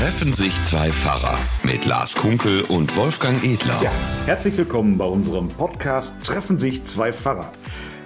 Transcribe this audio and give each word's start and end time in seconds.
Treffen 0.00 0.32
sich 0.32 0.54
zwei 0.62 0.90
Pfarrer 0.90 1.38
mit 1.62 1.84
Lars 1.84 2.14
Kunkel 2.14 2.62
und 2.62 2.96
Wolfgang 2.96 3.44
Edler. 3.44 3.78
Ja, 3.82 3.90
herzlich 4.24 4.56
willkommen 4.56 4.96
bei 4.96 5.04
unserem 5.04 5.48
Podcast 5.48 6.24
Treffen 6.24 6.58
sich 6.58 6.82
zwei 6.84 7.12
Pfarrer. 7.12 7.52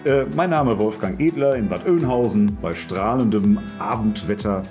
Äh, 0.05 0.25
mein 0.35 0.51
Name 0.51 0.77
Wolfgang 0.77 1.21
Edler 1.21 1.55
in 1.55 1.69
Bad 1.69 1.87
Oeynhausen 1.87 2.59
bei 2.61 2.73
strahlendem 2.73 3.61
Abendwetter 3.79 4.63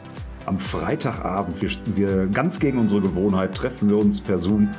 am 0.47 0.59
Freitagabend. 0.59 1.62
Wir, 1.62 1.70
wir 1.96 2.28
ganz 2.28 2.59
gegen 2.59 2.78
unsere 2.78 3.00
Gewohnheit 3.00 3.55
treffen 3.55 3.88
wir 3.88 4.00
uns 4.00 4.20
per 4.20 4.38
Zoom 4.38 4.70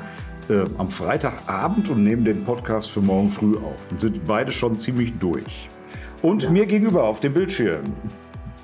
äh, 0.51 0.65
am 0.77 0.91
Freitagabend 0.91 1.89
und 1.89 2.05
nehmen 2.05 2.27
den 2.27 2.45
Podcast 2.45 2.91
für 2.91 3.01
morgen 3.01 3.31
früh 3.31 3.57
auf 3.57 3.81
und 3.91 4.03
sind 4.03 4.23
beide 4.27 4.53
schon 4.53 4.79
ziemlich 4.79 5.15
durch. 5.19 5.71
Und 6.21 6.43
ja. 6.43 6.51
mir 6.51 6.67
gegenüber 6.67 7.05
auf 7.05 7.21
dem 7.21 7.33
Bildschirm. 7.33 7.85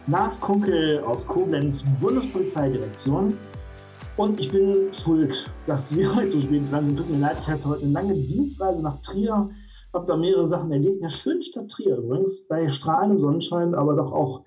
Lars 0.06 0.38
Kunkel 0.38 1.00
aus 1.00 1.26
Koblenz, 1.26 1.82
Bundespolizeidirektion. 1.98 3.38
Und 4.16 4.40
ich 4.40 4.50
bin 4.50 4.92
schuld, 4.92 5.50
dass 5.66 5.96
wir 5.96 6.14
heute 6.16 6.30
so 6.30 6.40
spät 6.40 6.70
dran 6.70 6.86
sind. 6.86 6.98
Tut 6.98 7.10
mir 7.10 7.18
leid, 7.18 7.36
ich 7.40 7.46
hatte 7.46 7.64
heute 7.66 7.84
eine 7.84 7.92
lange 7.92 8.14
Dienstreise 8.14 8.82
nach 8.82 9.00
Trier, 9.00 9.50
habe 9.92 10.06
da 10.06 10.16
mehrere 10.16 10.46
Sachen 10.46 10.70
erlebt. 10.70 10.96
In 10.96 11.02
der 11.02 11.10
schönen 11.10 11.42
Stadt 11.42 11.70
Trier 11.70 11.96
übrigens, 11.96 12.46
bei 12.46 12.68
strahlendem 12.68 13.20
Sonnenschein, 13.20 13.74
aber 13.74 13.96
doch 13.96 14.12
auch 14.12 14.44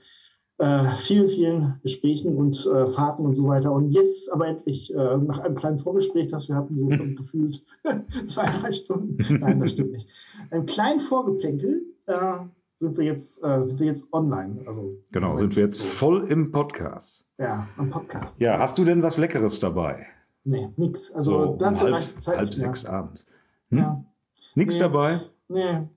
äh, 0.60 0.96
vielen, 0.98 1.28
vielen 1.28 1.80
Gesprächen 1.82 2.36
und 2.36 2.66
äh, 2.68 2.88
Fahrten 2.88 3.26
und 3.26 3.36
so 3.36 3.48
weiter. 3.48 3.72
Und 3.72 3.92
jetzt 3.92 4.32
aber 4.32 4.48
endlich 4.48 4.94
äh, 4.94 5.18
nach 5.18 5.40
einem 5.40 5.56
kleinen 5.56 5.80
Vorgespräch, 5.80 6.30
das 6.30 6.48
wir 6.48 6.56
hatten, 6.56 6.78
so 6.78 6.86
gefühlt 7.18 7.64
zwei, 8.26 8.46
drei 8.46 8.72
Stunden. 8.72 9.18
Nein, 9.40 9.60
das 9.60 9.72
stimmt 9.72 9.94
nicht. 9.94 10.08
Ein 10.52 10.66
kleinen 10.66 11.00
Vorgeplänkel 11.00 11.84
äh, 12.06 12.38
sind 12.76 12.98
wir 12.98 13.06
jetzt, 13.06 13.44
äh, 13.44 13.66
sind 13.66 13.80
wir 13.80 13.88
jetzt 13.88 14.12
online. 14.14 14.62
Also, 14.66 14.98
genau, 15.12 15.38
sind 15.38 15.56
wir 15.56 15.64
jetzt 15.64 15.82
voll 15.82 16.30
im 16.30 16.52
Podcast. 16.52 17.24
Ja, 17.38 17.68
am 17.78 17.90
Podcast. 17.90 18.40
Ja, 18.40 18.60
hast 18.60 18.78
du 18.78 18.86
denn 18.86 19.02
was 19.02 19.18
Leckeres 19.18 19.60
dabei? 19.60 20.06
Nee, 20.44 20.70
nix. 20.78 21.12
Also 21.12 21.32
so, 21.32 21.56
dazu 21.58 21.86
um 21.86 21.94
halb, 21.94 22.22
Zeit 22.22 22.38
halb 22.38 22.54
sechs 22.54 22.86
abends. 22.86 23.26
Hm? 23.70 23.78
Ja. 23.78 24.04
Nichts 24.56 24.76
nee, 24.76 24.80
dabei? 24.82 25.22
Nee. 25.48 25.88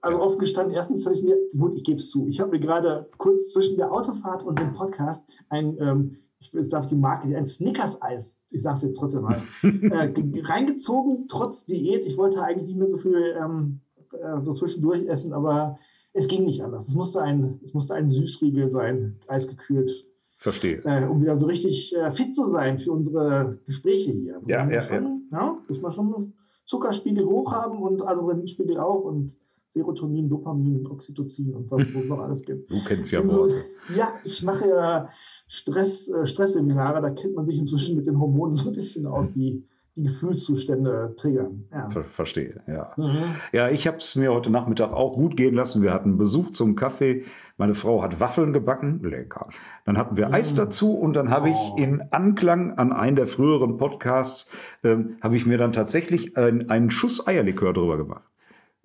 Also 0.00 0.20
offen 0.22 0.38
gestanden, 0.38 0.74
erstens 0.74 1.04
habe 1.04 1.16
ich 1.16 1.22
mir, 1.22 1.36
gut, 1.56 1.74
ich 1.74 1.82
gebe 1.82 1.98
es 1.98 2.10
zu, 2.10 2.28
ich 2.28 2.38
habe 2.40 2.52
mir 2.52 2.60
gerade 2.60 3.08
kurz 3.18 3.52
zwischen 3.52 3.76
der 3.76 3.92
Autofahrt 3.92 4.44
und 4.44 4.58
dem 4.58 4.72
Podcast 4.72 5.28
ein, 5.48 5.76
ähm, 5.80 6.16
ich 6.38 6.52
darf 6.70 6.86
die 6.86 6.94
Marke, 6.94 7.36
ein 7.36 7.46
Snickers-Eis, 7.48 8.40
ich 8.50 8.62
sage 8.62 8.76
es 8.76 8.82
jetzt 8.82 8.98
trotzdem 8.98 9.22
mal, 9.22 9.42
äh, 9.62 10.12
reingezogen, 10.44 11.26
trotz 11.26 11.66
Diät. 11.66 12.06
Ich 12.06 12.16
wollte 12.16 12.40
eigentlich 12.40 12.68
nicht 12.68 12.78
mehr 12.78 12.88
so 12.88 12.96
viel 12.96 13.36
ähm, 13.36 13.80
äh, 14.12 14.40
so 14.42 14.54
zwischendurch 14.54 15.06
essen, 15.06 15.32
aber 15.32 15.78
es 16.12 16.28
ging 16.28 16.44
nicht 16.44 16.62
anders. 16.62 16.88
Es 16.88 16.94
musste 16.94 17.20
ein, 17.20 17.60
es 17.64 17.74
musste 17.74 17.94
ein 17.94 18.08
Süßriegel 18.08 18.70
sein, 18.70 19.16
eisgekühlt. 19.26 20.06
Verstehe. 20.36 20.82
Äh, 20.84 21.06
um 21.06 21.20
wieder 21.20 21.36
so 21.36 21.46
richtig 21.46 21.94
äh, 21.96 22.12
fit 22.12 22.34
zu 22.34 22.44
sein 22.44 22.78
für 22.78 22.92
unsere 22.92 23.58
Gespräche 23.66 24.12
hier. 24.12 24.40
Ja, 24.46 24.70
ja, 24.70 24.82
schon, 24.82 25.28
ja. 25.32 25.38
ja. 25.38 25.58
Muss 25.68 25.80
man 25.80 25.90
schon 25.90 26.32
Zuckerspiegel 26.64 27.24
hoch 27.24 27.52
haben 27.52 27.82
und 27.82 28.02
Adrenalinspiegel 28.02 28.78
auch 28.78 29.04
und 29.04 29.34
Serotonin, 29.74 30.28
Dopamin, 30.28 30.86
Oxytocin 30.86 31.54
und 31.54 31.70
was 31.70 31.86
es 31.88 32.08
noch 32.08 32.20
alles 32.20 32.42
gibt. 32.44 32.70
Du 32.70 32.82
kennst 32.84 33.10
ja 33.12 33.26
so, 33.28 33.48
Ja, 33.96 34.12
ich 34.24 34.42
mache 34.42 34.68
ja 34.68 35.08
Stress, 35.46 36.08
äh, 36.08 36.26
Stressseminare, 36.26 37.00
da 37.00 37.10
kennt 37.10 37.34
man 37.34 37.46
sich 37.46 37.58
inzwischen 37.58 37.96
mit 37.96 38.06
den 38.06 38.18
Hormonen 38.18 38.56
so 38.56 38.68
ein 38.70 38.74
bisschen 38.74 39.06
aus, 39.06 39.32
die 39.32 39.64
die 39.98 40.04
Gefühlszustände 40.04 41.14
triggern. 41.16 41.64
Ja. 41.72 41.90
Ver 41.90 42.04
verstehe, 42.04 42.60
ja. 42.66 42.92
Mhm. 42.96 43.34
Ja, 43.52 43.68
ich 43.68 43.86
habe 43.86 43.98
es 43.98 44.16
mir 44.16 44.32
heute 44.32 44.48
Nachmittag 44.50 44.92
auch 44.92 45.12
gut 45.14 45.36
gehen 45.36 45.54
lassen. 45.54 45.82
Wir 45.82 45.92
hatten 45.92 46.16
Besuch 46.16 46.52
zum 46.52 46.74
Kaffee. 46.76 47.24
Meine 47.56 47.74
Frau 47.74 48.02
hat 48.02 48.20
Waffeln 48.20 48.52
gebacken. 48.52 49.00
Lecker. 49.02 49.48
Dann 49.84 49.98
hatten 49.98 50.16
wir 50.16 50.28
mhm. 50.28 50.34
Eis 50.34 50.54
dazu 50.54 50.96
und 50.96 51.14
dann 51.14 51.30
habe 51.30 51.50
oh. 51.50 51.52
ich 51.52 51.82
in 51.82 52.02
Anklang 52.12 52.78
an 52.78 52.92
einen 52.92 53.16
der 53.16 53.26
früheren 53.26 53.76
Podcasts, 53.76 54.50
ähm, 54.84 55.16
habe 55.20 55.34
ich 55.36 55.46
mir 55.46 55.58
dann 55.58 55.72
tatsächlich 55.72 56.36
ein, 56.36 56.70
einen 56.70 56.90
Schuss 56.90 57.26
Eierlikör 57.26 57.72
drüber 57.72 57.96
gemacht. 57.96 58.22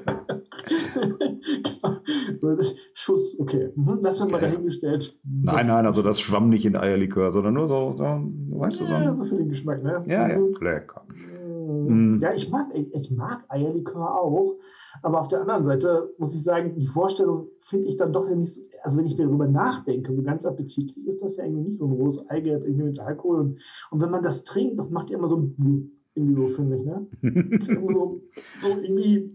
Schuss, 3.35 3.41
okay. 3.41 3.71
Mhm, 3.75 4.01
das 4.03 4.21
haben 4.21 4.31
wir 4.31 4.37
okay. 4.37 4.51
dahingestellt. 4.51 5.19
Nein, 5.25 5.67
nein, 5.67 5.87
also 5.87 6.03
das 6.03 6.21
schwamm 6.21 6.49
nicht 6.49 6.65
in 6.65 6.77
Eierlikör, 6.77 7.33
sondern 7.33 7.55
nur 7.55 7.67
so, 7.67 7.95
so 7.97 8.05
weißt 8.05 8.81
du, 8.81 8.85
so. 8.85 8.95
Ja, 8.95 9.15
so 9.15 9.25
für 9.25 9.37
den 9.37 9.49
Geschmack, 9.49 9.83
ne? 9.83 10.03
Ja, 10.07 10.29
ja, 10.29 10.39
mhm. 10.39 10.55
lecker. 10.61 11.05
Mhm. 11.09 12.21
Ja, 12.23 12.33
ich 12.33 12.51
mag, 12.51 12.69
ich 12.75 13.11
mag 13.11 13.45
Eierlikör 13.49 14.15
auch, 14.21 14.55
aber 15.03 15.21
auf 15.21 15.29
der 15.29 15.41
anderen 15.41 15.65
Seite 15.65 16.15
muss 16.19 16.35
ich 16.35 16.43
sagen, 16.43 16.75
die 16.77 16.87
Vorstellung 16.87 17.49
finde 17.61 17.89
ich 17.89 17.97
dann 17.97 18.13
doch 18.13 18.29
nicht 18.29 18.53
so, 18.53 18.63
also 18.83 18.99
wenn 18.99 19.07
ich 19.07 19.17
darüber 19.17 19.47
nachdenke, 19.47 20.15
so 20.15 20.23
ganz 20.23 20.45
appetitlich 20.45 21.07
ist 21.07 21.23
das 21.23 21.37
ja 21.37 21.45
irgendwie 21.45 21.71
nicht 21.71 21.79
so 21.79 21.87
ein 21.87 21.93
rohes 21.93 22.29
Eigelb 22.29 22.65
irgendwie 22.65 22.85
mit 22.85 23.01
Alkohol. 23.01 23.41
Und, 23.41 23.59
und 23.91 24.01
wenn 24.01 24.11
man 24.11 24.23
das 24.23 24.45
trinkt, 24.45 24.79
das 24.79 24.91
macht 24.91 25.11
ja 25.11 25.19
immer 25.19 25.29
so 25.29 25.37
ein 25.37 25.91
irgendwie 26.17 26.35
so, 26.35 26.49
finde 26.49 26.77
ich, 26.77 26.85
ne? 26.85 27.07
so, 27.61 28.23
so 28.63 28.69
irgendwie 28.69 29.33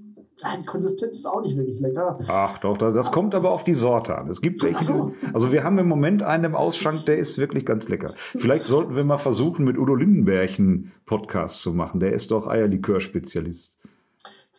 die 0.59 0.66
Konsistenz 0.66 1.17
ist 1.19 1.25
auch 1.25 1.41
nicht 1.41 1.57
wirklich 1.57 1.79
lecker. 1.79 2.19
Ach 2.27 2.57
doch, 2.59 2.77
das 2.77 3.11
kommt 3.11 3.35
aber 3.35 3.51
auf 3.51 3.63
die 3.63 3.73
Sorte 3.73 4.17
an. 4.17 4.29
Es 4.29 4.41
gibt 4.41 4.63
welche, 4.63 4.85
so. 4.85 5.13
also 5.33 5.51
wir 5.51 5.63
haben 5.63 5.77
im 5.79 5.88
Moment 5.88 6.23
einen 6.23 6.45
im 6.45 6.55
Ausschank, 6.55 7.05
der 7.05 7.17
ist 7.17 7.38
wirklich 7.38 7.66
ganz 7.66 7.89
lecker. 7.89 8.13
Vielleicht 8.16 8.66
sollten 8.66 8.95
wir 8.95 9.03
mal 9.03 9.17
versuchen, 9.17 9.66
mit 9.66 9.77
Udo 9.77 9.95
Lindenberg 9.95 10.57
einen 10.57 10.91
Podcast 11.05 11.61
zu 11.61 11.73
machen. 11.73 12.00
Der 12.00 12.13
ist 12.13 12.31
doch 12.31 12.47
Eierlikör-Spezialist. 12.47 13.75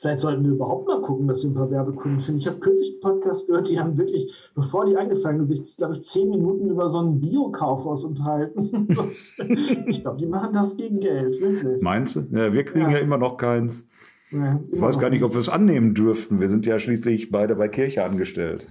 Vielleicht 0.01 0.21
sollten 0.21 0.45
wir 0.45 0.53
überhaupt 0.53 0.89
mal 0.89 1.03
gucken, 1.03 1.29
dass 1.29 1.43
wir 1.43 1.51
ein 1.51 1.55
paar 1.55 1.71
Werbekunden 1.71 2.21
finden. 2.21 2.41
Ich 2.41 2.47
habe 2.47 2.59
kürzlich 2.59 2.93
einen 2.93 3.01
Podcast 3.01 3.47
gehört, 3.47 3.69
die 3.69 3.79
haben 3.79 3.99
wirklich, 3.99 4.33
bevor 4.55 4.87
die 4.87 4.97
angefangen 4.97 5.47
sind, 5.47 5.67
sich, 5.67 5.77
glaube 5.77 5.97
ich, 5.97 6.05
zehn 6.05 6.31
Minuten 6.31 6.71
über 6.71 6.89
so 6.89 7.03
ein 7.03 7.21
Bio-Kaufhaus 7.21 8.05
unterhalten. 8.05 8.89
ich 9.87 10.01
glaube, 10.01 10.17
die 10.17 10.27
machen 10.27 10.55
das 10.55 10.79
gegen 10.79 11.01
Geld, 11.01 11.39
wirklich. 11.39 11.83
Meinst 11.83 12.17
du? 12.17 12.21
Ja, 12.35 12.51
wir 12.51 12.65
kriegen 12.65 12.87
ja, 12.87 12.93
ja 12.93 12.99
immer 12.99 13.19
noch 13.19 13.37
keins. 13.37 13.87
Ja, 14.31 14.61
ich 14.71 14.81
weiß 14.81 14.99
gar 14.99 15.11
nicht, 15.11 15.23
ob 15.23 15.33
wir 15.33 15.39
es 15.39 15.49
annehmen 15.49 15.95
dürften. 15.95 16.41
Wir 16.41 16.49
sind 16.49 16.67
ja 16.67 16.79
schließlich 16.79 17.31
beide 17.31 17.57
bei 17.57 17.69
Kirche 17.69 18.05
angestellt. 18.05 18.69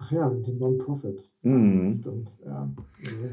Ach 0.00 0.12
ja, 0.12 0.30
sind 0.30 0.46
die 0.46 0.52
Non-Profit. 0.52 1.24
Mhm. 1.42 2.02
Ja. 2.44 2.68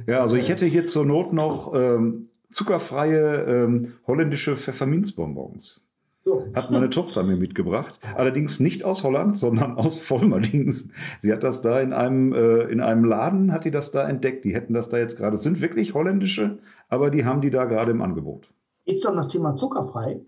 ja. 0.07 0.21
also 0.21 0.35
ich 0.35 0.49
hätte 0.49 0.65
hier 0.65 0.87
zur 0.87 1.05
Not 1.05 1.33
noch 1.33 1.73
ähm, 1.75 2.27
zuckerfreie 2.49 3.43
ähm, 3.43 3.93
holländische 4.07 4.55
Pfefferminzbonbons. 4.55 5.85
So. 6.23 6.43
Hat 6.55 6.71
meine 6.71 6.89
Tochter 6.89 7.21
mir 7.21 7.35
mitgebracht. 7.35 7.99
Allerdings 8.15 8.59
nicht 8.59 8.83
aus 8.83 9.03
Holland, 9.03 9.37
sondern 9.37 9.77
aus 9.77 9.99
Vollmerdings. 9.99 10.89
Sie 11.19 11.31
hat 11.31 11.43
das 11.43 11.61
da 11.61 11.79
in 11.79 11.93
einem, 11.93 12.33
äh, 12.33 12.63
in 12.63 12.81
einem 12.81 13.05
Laden, 13.05 13.51
hat 13.51 13.65
die 13.65 13.71
das 13.71 13.91
da 13.91 14.07
entdeckt. 14.07 14.43
Die 14.43 14.55
hätten 14.55 14.73
das 14.73 14.89
da 14.89 14.97
jetzt 14.97 15.17
gerade. 15.17 15.37
sind 15.37 15.61
wirklich 15.61 15.93
holländische, 15.93 16.57
aber 16.89 17.11
die 17.11 17.25
haben 17.25 17.41
die 17.41 17.51
da 17.51 17.65
gerade 17.65 17.91
im 17.91 18.01
Angebot. 18.01 18.51
Geht 18.85 18.97
es 18.97 19.05
um 19.05 19.15
das 19.15 19.27
Thema 19.27 19.53
zuckerfrei? 19.53 20.21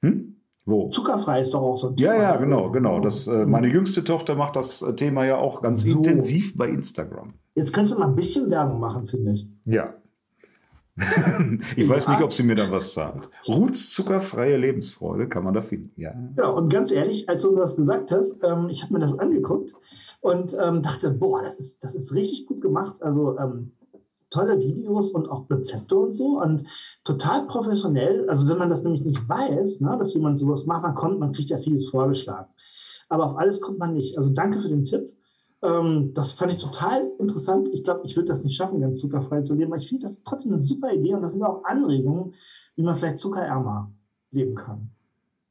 Hm? 0.00 0.35
Wo? 0.66 0.88
Zuckerfrei 0.90 1.40
ist 1.40 1.54
doch 1.54 1.62
auch 1.62 1.78
so 1.78 1.88
ein 1.88 1.96
Thema. 1.96 2.14
Ja, 2.14 2.22
ja, 2.22 2.36
genau, 2.36 2.70
genau. 2.72 2.98
Das, 2.98 3.28
äh, 3.28 3.46
meine 3.46 3.68
jüngste 3.68 4.02
Tochter 4.02 4.34
macht 4.34 4.56
das 4.56 4.82
äh, 4.82 4.94
Thema 4.94 5.24
ja 5.24 5.36
auch 5.36 5.62
ganz 5.62 5.84
so. 5.84 5.96
intensiv 5.96 6.56
bei 6.56 6.68
Instagram. 6.68 7.34
Jetzt 7.54 7.72
kannst 7.72 7.92
du 7.94 7.98
mal 7.98 8.08
ein 8.08 8.16
bisschen 8.16 8.50
Werbung 8.50 8.80
machen, 8.80 9.06
finde 9.06 9.32
ich. 9.32 9.48
Ja. 9.64 9.94
ich 11.76 11.86
ja. 11.86 11.88
weiß 11.88 12.08
nicht, 12.08 12.22
ob 12.22 12.32
sie 12.32 12.42
mir 12.42 12.56
da 12.56 12.68
was 12.68 12.94
sagt. 12.94 13.28
Ruths 13.46 13.92
zuckerfreie 13.92 14.56
Lebensfreude 14.56 15.28
kann 15.28 15.44
man 15.44 15.54
da 15.54 15.62
finden, 15.62 15.92
ja. 16.00 16.12
Ja, 16.36 16.48
und 16.48 16.68
ganz 16.68 16.90
ehrlich, 16.90 17.28
als 17.28 17.42
du 17.42 17.54
das 17.54 17.76
gesagt 17.76 18.10
hast, 18.10 18.42
ähm, 18.42 18.68
ich 18.68 18.82
habe 18.82 18.94
mir 18.94 19.00
das 19.00 19.16
angeguckt 19.16 19.72
und 20.20 20.56
ähm, 20.60 20.82
dachte, 20.82 21.10
boah, 21.10 21.42
das 21.42 21.60
ist, 21.60 21.84
das 21.84 21.94
ist 21.94 22.12
richtig 22.12 22.46
gut 22.46 22.60
gemacht. 22.60 22.96
Also 23.02 23.38
ähm, 23.38 23.70
tolle 24.36 24.58
Videos 24.58 25.10
und 25.12 25.28
auch 25.30 25.48
Rezepte 25.48 25.96
und 25.96 26.14
so 26.14 26.40
und 26.40 26.64
total 27.04 27.46
professionell. 27.46 28.28
Also 28.28 28.48
wenn 28.48 28.58
man 28.58 28.70
das 28.70 28.82
nämlich 28.84 29.04
nicht 29.04 29.28
weiß, 29.28 29.80
ne, 29.80 29.96
dass 29.98 30.14
jemand 30.14 30.38
sowas 30.38 30.66
machen 30.66 30.94
kommt, 30.94 31.18
man 31.18 31.32
kriegt 31.32 31.50
ja 31.50 31.58
vieles 31.58 31.88
vorgeschlagen. 31.88 32.52
Aber 33.08 33.30
auf 33.30 33.38
alles 33.38 33.60
kommt 33.60 33.78
man 33.78 33.94
nicht. 33.94 34.18
Also 34.18 34.30
danke 34.30 34.60
für 34.60 34.68
den 34.68 34.84
Tipp. 34.84 35.12
Ähm, 35.62 36.12
das 36.14 36.32
fand 36.32 36.52
ich 36.52 36.58
total 36.58 37.10
interessant. 37.18 37.68
Ich 37.72 37.82
glaube, 37.82 38.02
ich 38.04 38.16
würde 38.16 38.28
das 38.28 38.44
nicht 38.44 38.56
schaffen, 38.56 38.80
ganz 38.80 39.00
zuckerfrei 39.00 39.42
zu 39.42 39.54
leben, 39.54 39.72
aber 39.72 39.80
ich 39.80 39.88
finde 39.88 40.02
das 40.02 40.22
trotzdem 40.22 40.52
eine 40.52 40.62
super 40.62 40.92
Idee 40.92 41.14
und 41.14 41.22
das 41.22 41.32
sind 41.32 41.42
auch 41.42 41.64
Anregungen, 41.64 42.34
wie 42.74 42.82
man 42.82 42.96
vielleicht 42.96 43.18
zuckerärmer 43.18 43.90
leben 44.30 44.54
kann. 44.54 44.90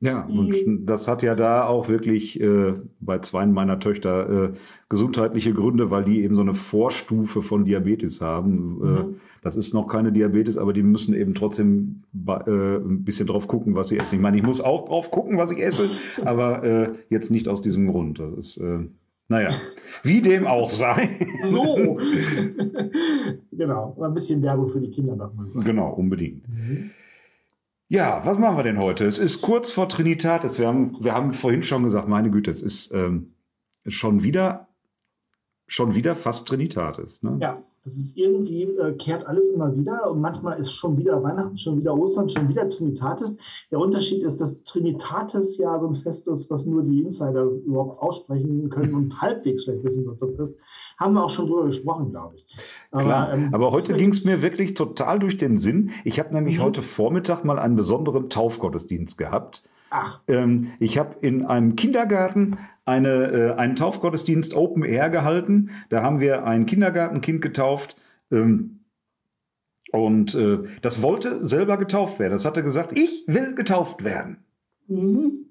Ja, 0.01 0.25
und 0.25 0.85
das 0.85 1.07
hat 1.07 1.23
ja 1.23 1.35
da 1.35 1.65
auch 1.65 1.87
wirklich 1.87 2.39
äh, 2.41 2.73
bei 2.99 3.19
zwei 3.19 3.45
meiner 3.45 3.79
Töchter 3.79 4.29
äh, 4.29 4.53
gesundheitliche 4.89 5.53
Gründe, 5.53 5.89
weil 5.89 6.03
die 6.03 6.21
eben 6.21 6.35
so 6.35 6.41
eine 6.41 6.53
Vorstufe 6.53 7.41
von 7.41 7.65
Diabetes 7.65 8.21
haben. 8.21 8.81
Äh, 8.81 8.85
mhm. 8.85 9.15
das 9.41 9.55
ist 9.55 9.73
noch 9.73 9.87
keine 9.87 10.11
Diabetes, 10.11 10.57
aber 10.57 10.73
die 10.73 10.83
müssen 10.83 11.15
eben 11.15 11.33
trotzdem 11.33 12.03
äh, 12.27 12.41
ein 12.41 13.03
bisschen 13.03 13.27
drauf 13.27 13.47
gucken, 13.47 13.75
was 13.75 13.87
sie 13.87 13.97
essen. 13.97 14.15
Ich 14.15 14.21
meine, 14.21 14.37
ich 14.37 14.43
muss 14.43 14.59
auch 14.59 14.85
drauf 14.85 15.11
gucken, 15.11 15.37
was 15.37 15.51
ich 15.51 15.59
esse, 15.59 15.87
aber 16.25 16.63
äh, 16.63 16.89
jetzt 17.09 17.31
nicht 17.31 17.47
aus 17.47 17.61
diesem 17.61 17.87
Grund. 17.87 18.19
Das 18.19 18.37
ist, 18.37 18.57
äh, 18.57 18.79
naja, 19.29 19.49
wie 20.03 20.21
dem 20.21 20.45
auch 20.45 20.69
sei. 20.69 21.09
So. 21.41 21.97
genau, 23.51 23.97
ein 23.99 24.13
bisschen 24.13 24.41
Werbung 24.43 24.69
für 24.69 24.81
die 24.81 24.91
Kinder 24.91 25.15
nochmal. 25.15 25.47
Genau, 25.63 25.93
unbedingt. 25.93 26.47
Mhm. 26.49 26.91
Ja, 27.87 28.25
was 28.25 28.37
machen 28.37 28.57
wir 28.57 28.63
denn 28.63 28.79
heute? 28.79 29.05
Es 29.05 29.19
ist 29.19 29.41
kurz 29.41 29.71
vor 29.71 29.87
Trinitatis. 29.87 30.57
Wir 30.57 30.67
haben, 30.67 31.03
wir 31.03 31.13
haben 31.13 31.33
vorhin 31.33 31.63
schon 31.63 31.83
gesagt, 31.83 32.07
meine 32.07 32.31
Güte, 32.31 32.49
es 32.49 32.61
ist 32.61 32.91
ähm, 32.93 33.35
schon 33.85 34.23
wieder, 34.23 34.69
schon 35.67 35.93
wieder 35.93 36.15
fast 36.15 36.47
Trinitatis. 36.47 37.21
Ne? 37.21 37.37
Ja, 37.41 37.63
Das 37.85 37.97
ist 37.97 38.17
irgendwie, 38.17 38.63
äh, 38.63 38.93
kehrt 38.93 39.27
alles 39.27 39.47
immer 39.47 39.75
wieder 39.75 40.09
und 40.09 40.19
manchmal 40.19 40.59
ist 40.59 40.71
schon 40.71 40.97
wieder 40.97 41.21
Weihnachten, 41.21 41.55
schon 41.59 41.77
wieder 41.77 41.95
Ostern, 41.95 42.27
schon 42.27 42.49
wieder 42.49 42.67
Trinitatis. 42.67 43.37
Der 43.69 43.77
Unterschied 43.77 44.23
ist, 44.23 44.41
dass 44.41 44.63
Trinitatis 44.63 45.59
ja 45.59 45.77
so 45.77 45.89
ein 45.89 45.95
Fest 45.95 46.27
ist, 46.27 46.49
was 46.49 46.65
nur 46.65 46.81
die 46.81 47.03
Insider 47.03 47.43
überhaupt 47.43 48.01
aussprechen 48.01 48.71
können 48.71 48.95
und 48.95 49.21
halbwegs 49.21 49.65
vielleicht 49.65 49.83
wissen, 49.83 50.03
was 50.07 50.17
das 50.17 50.33
ist. 50.33 50.59
Haben 50.97 51.13
wir 51.13 51.23
auch 51.23 51.29
schon 51.29 51.45
drüber 51.45 51.67
gesprochen, 51.67 52.09
glaube 52.09 52.37
ich. 52.37 52.57
Aber, 52.89 53.03
Klar, 53.03 53.33
ähm, 53.33 53.49
aber 53.53 53.71
heute 53.71 53.93
ging 53.93 54.09
es 54.09 54.25
mir 54.25 54.41
wirklich 54.41 54.73
total 54.73 55.19
durch 55.19 55.37
den 55.37 55.59
Sinn. 55.59 55.91
Ich 56.03 56.19
habe 56.19 56.33
nämlich 56.33 56.57
mhm. 56.57 56.63
heute 56.63 56.81
Vormittag 56.81 57.45
mal 57.45 57.59
einen 57.59 57.75
besonderen 57.75 58.31
Taufgottesdienst 58.31 59.19
gehabt. 59.19 59.61
Ach. 59.89 60.21
Ähm, 60.27 60.71
ich 60.79 60.97
habe 60.97 61.15
in 61.21 61.45
einem 61.45 61.75
Kindergarten 61.75 62.57
eine, 62.85 63.31
äh, 63.31 63.51
einen 63.53 63.75
Taufgottesdienst 63.75 64.55
Open 64.55 64.83
Air 64.83 65.09
gehalten. 65.09 65.71
Da 65.89 66.01
haben 66.01 66.19
wir 66.19 66.45
ein 66.45 66.65
Kindergartenkind 66.65 67.41
getauft. 67.41 67.95
Ähm, 68.31 68.79
und 69.91 70.35
äh, 70.35 70.59
das 70.81 71.01
wollte 71.01 71.45
selber 71.45 71.77
getauft 71.77 72.19
werden. 72.19 72.33
Das 72.33 72.45
hatte 72.45 72.63
gesagt, 72.63 72.97
ich 72.97 73.23
will 73.27 73.55
getauft 73.55 74.03
werden. 74.03 74.37
Mhm. 74.87 75.45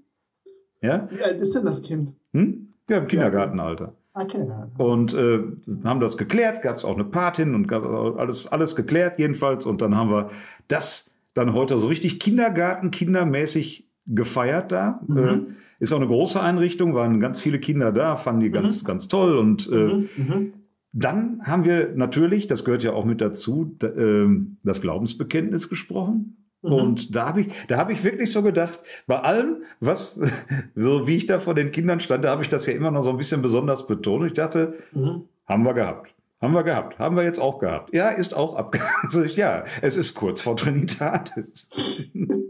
Ja? 0.81 1.09
Wie 1.11 1.23
alt 1.23 1.41
ist 1.41 1.55
denn 1.55 1.65
das 1.65 1.83
Kind? 1.83 2.15
Hm? 2.33 2.69
Ja, 2.89 2.99
im 2.99 3.09
Kindergartenalter. 3.09 3.95
Okay. 4.13 4.47
Ah, 4.49 4.69
und 4.79 5.13
äh, 5.15 5.41
haben 5.83 5.99
das 5.99 6.17
geklärt, 6.17 6.63
gab 6.63 6.77
es 6.77 6.85
auch 6.85 6.95
eine 6.95 7.05
Patin 7.05 7.55
und 7.55 7.67
gab 7.67 7.85
alles, 7.85 8.47
alles 8.47 8.77
geklärt 8.77 9.19
jedenfalls. 9.19 9.67
Und 9.67 9.81
dann 9.81 9.97
haben 9.97 10.11
wir 10.11 10.31
das 10.69 11.15
dann 11.33 11.53
heute 11.53 11.79
so 11.79 11.89
richtig 11.89 12.21
Kindergarten, 12.21 12.93
kindermäßig 12.93 13.84
gefeiert 14.07 14.73
da. 14.73 15.01
Mhm. 15.07 15.19
Äh, 15.19 15.41
ist 15.81 15.93
auch 15.93 15.99
eine 15.99 16.07
große 16.07 16.41
Einrichtung, 16.41 16.95
waren 16.95 17.21
ganz 17.21 17.41
viele 17.41 17.59
Kinder 17.59 17.93
da, 17.93 18.17
fanden 18.17 18.41
die 18.41 18.51
ganz, 18.51 18.83
mhm. 18.83 18.87
ganz 18.87 19.09
toll. 19.09 19.37
Und 19.37 19.69
äh, 19.71 19.75
mhm. 19.75 20.09
mhm. 20.17 20.53
dann 20.93 21.41
haben 21.45 21.65
wir 21.65 21.93
natürlich, 21.95 22.47
das 22.47 22.65
gehört 22.65 22.83
ja 22.83 22.93
auch 22.93 23.05
mit 23.05 23.21
dazu, 23.21 23.77
äh, 23.83 24.27
das 24.63 24.81
Glaubensbekenntnis 24.81 25.69
gesprochen. 25.69 26.37
Mhm. 26.63 26.73
Und 26.73 27.17
da 27.17 27.27
habe 27.29 27.43
ich, 27.43 27.49
da 27.69 27.77
habe 27.77 27.93
ich 27.93 28.05
wirklich 28.05 28.33
so 28.33 28.43
gedacht, 28.43 28.81
bei 29.07 29.19
allem, 29.19 29.63
was, 29.81 30.21
so 30.75 31.07
wie 31.07 31.17
ich 31.17 31.27
da 31.27 31.39
vor 31.39 31.55
den 31.55 31.73
Kindern 31.73 32.01
stand, 32.01 32.25
da 32.25 32.31
habe 32.31 32.43
ich 32.43 32.49
das 32.49 32.67
ja 32.67 32.75
immer 32.75 32.91
noch 32.91 33.03
so 33.03 33.11
ein 33.11 33.17
bisschen 33.17 33.43
besonders 33.43 33.87
betont. 33.87 34.27
Ich 34.27 34.35
dachte, 34.35 34.75
mhm. 34.93 35.23
haben 35.47 35.65
wir 35.65 35.75
gehabt. 35.75 36.15
Haben 36.41 36.53
wir 36.53 36.63
gehabt. 36.63 36.99
Haben 36.99 37.17
wir 37.17 37.23
jetzt 37.23 37.39
auch 37.39 37.59
gehabt. 37.59 37.95
Ja, 37.95 38.11
ist 38.11 38.37
auch 38.37 38.57
abgehakt. 38.57 39.15
ja, 39.37 39.65
es 39.81 39.97
ist 39.97 40.15
kurz 40.15 40.43
vor 40.43 40.57
Trinitatis. 40.57 42.11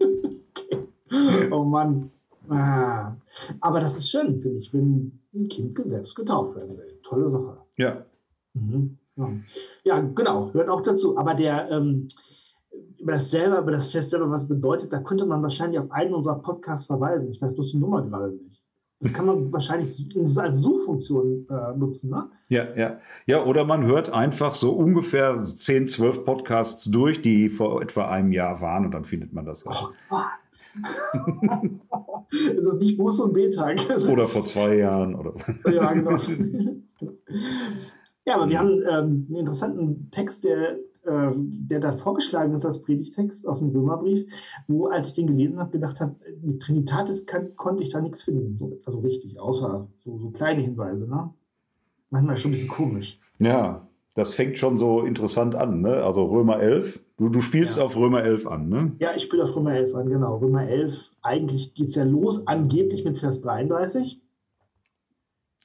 oh 1.50 1.65
Mann. 1.65 2.11
Ah. 2.49 3.17
Aber 3.61 3.81
das 3.81 3.97
ist 3.97 4.11
schön, 4.11 4.41
finde 4.41 4.59
ich, 4.59 4.73
wenn 4.73 5.19
ein 5.35 5.49
Kind 5.49 5.79
selbst 5.85 6.15
getauft 6.15 6.56
werden 6.56 6.76
will. 6.76 6.99
Tolle 7.03 7.29
Sache. 7.31 7.59
Ja. 7.76 8.05
Mhm. 8.55 8.99
Ja. 9.17 9.31
ja. 9.85 10.00
genau, 10.00 10.50
gehört 10.50 10.69
auch 10.69 10.82
dazu. 10.82 11.17
Aber 11.17 11.35
der, 11.35 11.71
ähm, 11.71 12.06
über 12.99 13.12
das 13.12 13.31
selber, 13.31 13.61
über 13.61 13.73
das 13.73 13.88
Fest 13.88 14.11
selber, 14.11 14.31
was 14.31 14.49
bedeutet, 14.49 14.93
da 14.93 15.00
könnte 15.00 15.26
man 15.26 15.43
wahrscheinlich 15.43 15.79
auf 15.81 15.91
einen 15.91 16.15
unserer 16.15 16.41
Podcasts 16.41 16.87
verweisen. 16.87 17.31
Ich 17.31 17.41
weiß 17.41 17.55
bloß 17.55 17.73
die 17.73 17.79
Nummer 17.79 18.03
gerade 18.03 18.32
nicht. 18.32 18.62
Das 19.00 19.12
kann 19.12 19.27
man 19.27 19.53
wahrscheinlich 19.53 19.91
als 20.38 20.61
Suchfunktion 20.61 21.47
äh, 21.50 21.77
nutzen, 21.77 22.09
ne? 22.09 22.31
Ja, 22.49 22.75
ja. 22.75 23.00
Ja, 23.27 23.44
oder 23.44 23.65
man 23.65 23.85
hört 23.85 24.09
einfach 24.09 24.55
so 24.55 24.73
ungefähr 24.73 25.43
10, 25.43 25.88
12 25.88 26.25
Podcasts 26.25 26.85
durch, 26.87 27.20
die 27.20 27.50
vor 27.50 27.82
etwa 27.82 28.09
einem 28.09 28.32
Jahr 28.32 28.62
waren 28.62 28.87
und 28.87 28.93
dann 28.93 29.05
findet 29.05 29.35
man 29.35 29.44
das. 29.44 29.67
Oh 29.67 29.88
Gott. 30.09 30.25
es 32.31 32.67
ist 32.67 32.81
nicht 32.81 32.99
Buß- 32.99 33.23
und 33.23 33.32
B-Tag. 33.32 33.81
Oder 34.11 34.25
vor 34.25 34.44
zwei 34.44 34.76
Jahren. 34.76 35.15
Oder 35.15 35.35
ja, 35.71 35.93
genau. 35.93 36.17
ja, 38.26 38.35
aber 38.35 38.49
wir 38.49 38.59
haben 38.59 38.82
ähm, 38.82 39.26
einen 39.29 39.37
interessanten 39.37 40.11
Text, 40.11 40.44
der, 40.44 40.79
äh, 41.05 41.32
der 41.35 41.81
da 41.81 41.93
vorgeschlagen 41.93 42.55
ist 42.55 42.65
als 42.65 42.82
Predigtext 42.82 43.47
aus 43.47 43.61
dem 43.61 43.71
Römerbrief, 43.71 44.26
wo, 44.67 44.87
als 44.87 45.09
ich 45.09 45.15
den 45.15 45.29
gelesen 45.29 45.59
habe, 45.59 45.71
gedacht 45.71 46.00
habe, 46.00 46.17
mit 46.43 46.61
Trinitatis 46.61 47.27
kann, 47.27 47.55
konnte 47.56 47.82
ich 47.82 47.91
da 47.91 48.00
nichts 48.00 48.23
finden. 48.23 48.56
So, 48.56 48.81
also 48.85 49.00
richtig, 49.00 49.38
außer 49.41 49.87
so, 50.05 50.19
so 50.19 50.31
kleine 50.31 50.62
Hinweise. 50.62 51.09
Ne? 51.09 51.31
Manchmal 52.11 52.38
schon 52.38 52.50
ein 52.50 52.53
bisschen 52.53 52.69
komisch. 52.69 53.20
Ja, 53.38 53.88
das 54.15 54.35
fängt 54.35 54.59
schon 54.59 54.79
so 54.79 55.03
interessant 55.03 55.55
an, 55.55 55.81
ne? 55.81 56.05
Also 56.05 56.25
Römer 56.25 56.61
11. 56.61 57.04
Du, 57.16 57.28
du 57.28 57.40
spielst 57.40 57.78
ja. 57.78 57.84
auf 57.84 57.96
Römer 57.96 58.25
11 58.25 58.46
an, 58.46 58.69
ne? 58.69 58.96
Ja, 58.99 59.14
ich 59.14 59.22
spiele 59.22 59.44
auf 59.44 59.55
Römer 59.55 59.75
11 59.75 59.94
an, 59.94 60.08
genau. 60.08 60.37
Römer 60.38 60.66
11, 60.66 61.12
eigentlich 61.22 61.75
geht 61.75 61.90
es 61.90 61.94
ja 61.94 62.05
los, 62.05 62.46
angeblich 62.46 63.05
mit 63.05 63.19
Vers 63.19 63.40
33. 63.40 64.20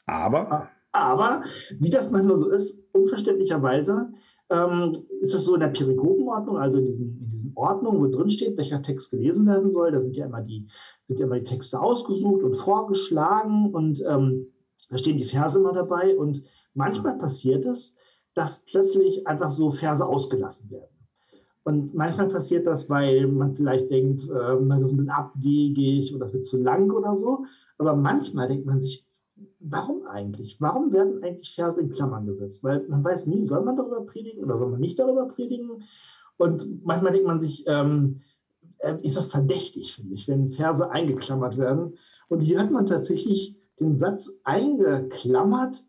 Aber? 0.05 0.69
Aber, 0.91 1.43
wie 1.79 1.89
das 1.89 2.11
manchmal 2.11 2.37
so 2.37 2.51
ist, 2.51 2.79
unverständlicherweise 2.93 4.11
ähm, 4.49 4.91
ist 5.21 5.33
es 5.33 5.45
so 5.45 5.55
in 5.55 5.61
der 5.61 5.67
Perikopenordnung, 5.67 6.57
also 6.57 6.79
in 6.79 6.85
diesen, 6.85 7.19
in 7.19 7.31
diesen 7.31 7.51
Ordnungen, 7.55 8.01
wo 8.01 8.07
drin 8.07 8.29
steht, 8.29 8.57
welcher 8.57 8.81
Text 8.81 9.11
gelesen 9.11 9.45
werden 9.47 9.69
soll. 9.69 9.91
Da 9.91 10.01
sind 10.01 10.15
ja 10.15 10.25
immer 10.25 10.41
die, 10.41 10.67
sind 11.01 11.19
ja 11.19 11.25
immer 11.25 11.39
die 11.39 11.45
Texte 11.45 11.79
ausgesucht 11.79 12.43
und 12.43 12.55
vorgeschlagen 12.55 13.71
und 13.73 14.03
ähm, 14.07 14.47
da 14.89 14.97
stehen 14.97 15.17
die 15.17 15.25
Verse 15.25 15.59
mal 15.59 15.73
dabei. 15.73 16.17
Und 16.17 16.43
manchmal 16.73 17.17
passiert 17.17 17.65
es, 17.65 17.95
dass 18.33 18.65
plötzlich 18.65 19.27
einfach 19.27 19.51
so 19.51 19.71
Verse 19.71 20.05
ausgelassen 20.05 20.71
werden. 20.71 20.98
Und 21.69 21.93
manchmal 21.93 22.29
passiert 22.29 22.65
das, 22.65 22.89
weil 22.89 23.27
man 23.27 23.55
vielleicht 23.55 23.91
denkt, 23.91 24.27
äh, 24.27 24.55
man 24.55 24.81
ist 24.81 24.89
ein 24.89 24.97
bisschen 24.97 25.11
abwegig 25.11 26.15
oder 26.15 26.25
es 26.25 26.33
wird 26.33 26.47
zu 26.47 26.57
lang 26.57 26.89
oder 26.89 27.15
so. 27.15 27.45
Aber 27.77 27.95
manchmal 27.95 28.47
denkt 28.47 28.65
man 28.65 28.79
sich, 28.79 29.05
warum 29.59 30.07
eigentlich? 30.07 30.59
Warum 30.59 30.91
werden 30.91 31.21
eigentlich 31.21 31.53
Verse 31.53 31.79
in 31.79 31.91
Klammern 31.91 32.25
gesetzt? 32.25 32.63
Weil 32.63 32.87
man 32.87 33.03
weiß 33.03 33.27
nie, 33.27 33.45
soll 33.45 33.63
man 33.63 33.77
darüber 33.77 34.03
predigen 34.03 34.43
oder 34.43 34.57
soll 34.57 34.71
man 34.71 34.79
nicht 34.79 34.97
darüber 34.97 35.27
predigen? 35.27 35.83
Und 36.37 36.83
manchmal 36.83 37.11
denkt 37.11 37.27
man 37.27 37.39
sich, 37.39 37.65
ähm, 37.67 38.21
äh, 38.79 38.95
ist 39.03 39.17
das 39.17 39.29
verdächtig, 39.29 39.93
finde 39.93 40.15
ich, 40.15 40.27
wenn 40.27 40.49
Verse 40.49 40.89
eingeklammert 40.89 41.59
werden. 41.59 41.93
Und 42.29 42.39
hier 42.39 42.59
hat 42.59 42.71
man 42.71 42.87
tatsächlich 42.87 43.55
den 43.79 43.99
Satz 43.99 44.39
eingeklammert, 44.43 45.85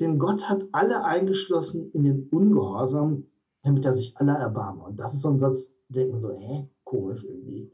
denn 0.00 0.18
Gott 0.18 0.48
hat 0.50 0.64
alle 0.72 1.04
eingeschlossen 1.04 1.92
in 1.92 2.02
den 2.02 2.28
Ungehorsam, 2.30 3.26
damit 3.64 3.84
er 3.84 3.94
sich 3.94 4.16
aller 4.16 4.36
erbarme. 4.36 4.84
Und 4.84 5.00
das 5.00 5.14
ist 5.14 5.22
so 5.22 5.30
ein 5.30 5.38
Satz, 5.38 5.72
da 5.88 6.00
denkt 6.00 6.12
man 6.12 6.20
so, 6.20 6.32
hä, 6.36 6.68
komisch 6.84 7.24
irgendwie. 7.24 7.70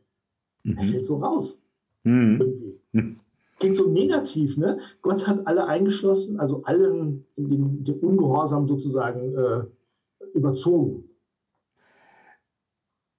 Mhm. 0.63 0.79
Er 0.79 0.85
fällt 0.85 1.07
so 1.07 1.17
raus. 1.17 1.61
Mhm. 2.05 2.41
Irgendwie. 2.41 2.81
Mhm. 2.93 3.21
Klingt 3.59 3.77
so 3.77 3.91
negativ, 3.91 4.57
ne? 4.57 4.79
Gott 5.03 5.27
hat 5.27 5.47
alle 5.47 5.67
eingeschlossen, 5.67 6.41
also 6.41 6.63
allen 6.65 7.27
in 7.37 7.51
den, 7.51 7.85
den 7.85 7.99
Ungehorsam 7.99 8.67
sozusagen 8.67 9.35
äh, 9.37 9.65
überzogen. 10.35 11.05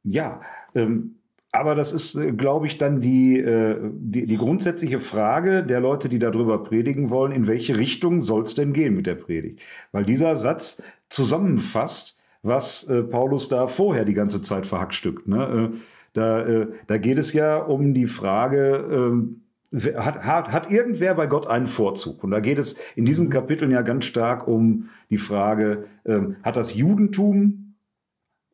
Ja, 0.03 0.41
ähm, 0.73 1.17
aber 1.51 1.75
das 1.75 1.93
ist, 1.93 2.15
äh, 2.15 2.31
glaube 2.31 2.65
ich, 2.65 2.77
dann 2.77 3.01
die, 3.01 3.37
äh, 3.37 3.77
die, 3.93 4.25
die, 4.25 4.37
grundsätzliche 4.37 4.99
Frage 4.99 5.63
der 5.63 5.79
Leute, 5.79 6.09
die 6.09 6.17
darüber 6.17 6.63
predigen 6.63 7.09
wollen, 7.09 7.33
in 7.33 7.45
welche 7.45 7.77
Richtung 7.77 8.21
soll 8.21 8.43
es 8.43 8.55
denn 8.55 8.73
gehen 8.73 8.95
mit 8.95 9.05
der 9.05 9.15
Predigt? 9.15 9.59
Weil 9.91 10.05
dieser 10.05 10.37
Satz 10.37 10.81
zusammenfasst, 11.09 12.20
was 12.43 12.89
äh, 12.89 13.03
Paulus 13.03 13.47
da 13.47 13.67
vorher 13.67 14.05
die 14.05 14.13
ganze 14.13 14.41
Zeit 14.41 14.65
verhackstückt. 14.65 15.27
Ne? 15.27 15.71
Da, 16.13 16.65
da 16.87 16.97
geht 16.97 17.17
es 17.17 17.31
ja 17.31 17.57
um 17.57 17.93
die 17.93 18.05
Frage, 18.05 18.85
ähm, 18.91 19.41
hat, 19.73 20.25
hat, 20.25 20.51
hat 20.51 20.71
irgendwer 20.71 21.15
bei 21.15 21.27
Gott 21.27 21.47
einen 21.47 21.67
Vorzug? 21.67 22.23
Und 22.23 22.31
da 22.31 22.39
geht 22.39 22.59
es 22.59 22.77
in 22.95 23.05
diesen 23.05 23.29
Kapiteln 23.29 23.71
ja 23.71 23.81
ganz 23.81 24.05
stark 24.05 24.47
um 24.47 24.89
die 25.09 25.17
Frage, 25.17 25.85
ähm, 26.05 26.35
hat 26.43 26.57
das 26.57 26.75
Judentum 26.75 27.75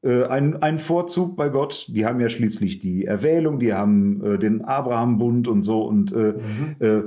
äh, 0.04 0.26
einen, 0.26 0.80
Vorzug 0.80 1.36
bei 1.36 1.50
Gott. 1.50 1.88
Die 1.90 2.06
haben 2.06 2.20
ja 2.20 2.30
schließlich 2.30 2.80
die 2.80 3.06
Erwählung, 3.06 3.60
die 3.60 3.74
haben 3.74 4.24
äh, 4.24 4.38
den 4.38 4.64
Abraham-Bund 4.64 5.48
und 5.48 5.64
so. 5.64 5.82
Und, 5.82 6.12
äh, 6.12 6.34
mhm. 6.34 6.76
äh, 6.80 7.02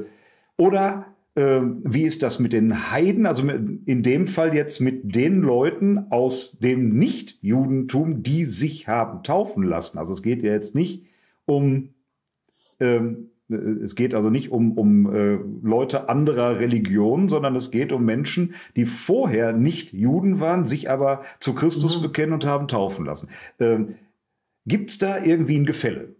oder 0.57 1.07
äh, 1.07 1.11
wie 1.37 2.03
ist 2.03 2.25
das 2.25 2.41
mit 2.41 2.53
den 2.53 2.91
Heiden? 2.91 3.25
Also 3.25 3.49
in 3.49 4.03
dem 4.03 4.27
Fall 4.27 4.55
jetzt 4.55 4.81
mit 4.81 5.15
den 5.15 5.43
Leuten 5.43 6.11
aus 6.11 6.59
dem 6.59 6.99
Nicht-Judentum, 6.99 8.23
die 8.23 8.45
sich 8.45 8.89
haben 8.89 9.23
taufen 9.23 9.63
lassen. 9.63 9.99
Also 9.99 10.13
es 10.13 10.23
geht 10.23 10.43
ja 10.43 10.53
jetzt 10.53 10.75
nicht 10.75 11.07
um 11.47 11.91
ähm, 12.81 13.31
äh, 13.51 13.55
es 13.83 13.95
geht 13.95 14.15
also 14.15 14.31
nicht 14.31 14.51
um, 14.51 14.79
um 14.79 15.15
äh, 15.15 15.39
Leute 15.63 16.09
anderer 16.09 16.59
Religionen, 16.59 17.29
sondern 17.29 17.57
es 17.57 17.71
geht 17.71 17.93
um 17.93 18.05
Menschen, 18.05 18.55
die 18.77 18.87
vorher 18.87 19.53
nicht 19.53 19.93
Juden 19.93 20.41
waren, 20.41 20.65
sich 20.65 20.91
aber 20.91 21.23
zu 21.41 21.55
Christus 21.55 21.99
mhm. 21.99 22.03
bekennen 22.03 22.33
und 22.33 22.47
haben 22.47 22.69
taufen 22.69 23.05
lassen. 23.05 23.29
Ähm, 23.59 23.97
Gibt 24.67 24.91
es 24.91 24.99
da 24.99 25.23
irgendwie 25.23 25.57
ein 25.57 25.67
Gefälle? 25.67 26.15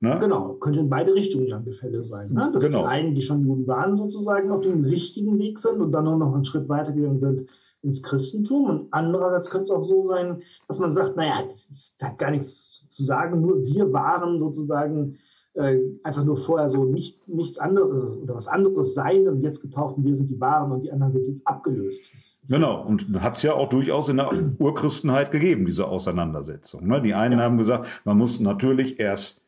Ne? 0.00 0.18
Genau, 0.20 0.54
könnte 0.54 0.80
in 0.80 0.90
beide 0.90 1.14
Richtungen 1.14 1.50
ein 1.52 1.64
Gefälle 1.64 2.04
sein. 2.04 2.32
Ne? 2.32 2.50
Dass 2.52 2.64
genau. 2.64 2.82
die 2.82 2.86
einen, 2.86 3.14
die 3.14 3.22
schon 3.22 3.46
Juden 3.46 3.66
waren, 3.66 3.96
sozusagen 3.96 4.50
auf 4.50 4.60
dem 4.60 4.84
richtigen 4.84 5.38
Weg 5.38 5.58
sind 5.58 5.80
und 5.80 5.92
dann 5.92 6.04
nur 6.04 6.18
noch 6.18 6.34
einen 6.34 6.44
Schritt 6.44 6.68
weiter 6.68 6.92
gegangen 6.92 7.18
sind 7.18 7.48
ins 7.82 8.02
Christentum. 8.02 8.64
Und 8.64 8.88
andererseits 8.90 9.50
könnte 9.50 9.64
es 9.64 9.70
auch 9.70 9.82
so 9.82 10.04
sein, 10.04 10.42
dass 10.68 10.78
man 10.78 10.92
sagt, 10.92 11.16
naja, 11.16 11.42
das, 11.42 11.96
das 11.98 12.08
hat 12.08 12.18
gar 12.18 12.30
nichts 12.30 12.86
zu 12.88 13.02
sagen, 13.02 13.40
nur 13.40 13.64
wir 13.64 13.92
waren 13.92 14.38
sozusagen 14.38 15.16
äh, 15.54 15.78
einfach 16.02 16.24
nur 16.24 16.36
vorher 16.36 16.68
so 16.68 16.84
nicht, 16.84 17.26
nichts 17.26 17.58
anderes 17.58 17.90
oder 17.90 18.34
was 18.34 18.48
anderes 18.48 18.92
sein 18.92 19.26
und 19.26 19.40
jetzt 19.40 19.62
getauft 19.62 19.96
und 19.96 20.04
wir 20.04 20.14
sind 20.14 20.28
die 20.28 20.38
Wahren 20.38 20.70
und 20.70 20.82
die 20.82 20.92
anderen 20.92 21.12
sind 21.14 21.26
jetzt 21.28 21.46
abgelöst. 21.46 22.02
Genau, 22.46 22.84
und 22.84 23.22
hat 23.22 23.36
es 23.36 23.42
ja 23.42 23.54
auch 23.54 23.70
durchaus 23.70 24.10
in 24.10 24.18
der 24.18 24.30
Urchristenheit 24.58 25.30
gegeben, 25.30 25.64
diese 25.64 25.88
Auseinandersetzung. 25.88 26.86
Ne? 26.86 27.00
Die 27.00 27.14
einen 27.14 27.38
ja. 27.38 27.44
haben 27.44 27.56
gesagt, 27.56 27.86
man 28.04 28.18
muss 28.18 28.38
natürlich 28.40 29.00
erst 29.00 29.45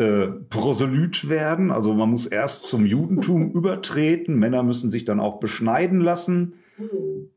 äh, 0.00 0.28
Proselyt 0.48 1.28
werden, 1.28 1.70
also 1.70 1.92
man 1.92 2.10
muss 2.10 2.26
erst 2.26 2.66
zum 2.66 2.86
Judentum 2.86 3.50
übertreten, 3.54 4.38
Männer 4.38 4.62
müssen 4.62 4.90
sich 4.90 5.04
dann 5.04 5.20
auch 5.20 5.40
beschneiden 5.40 6.00
lassen. 6.00 6.54
Hm. 6.76 7.30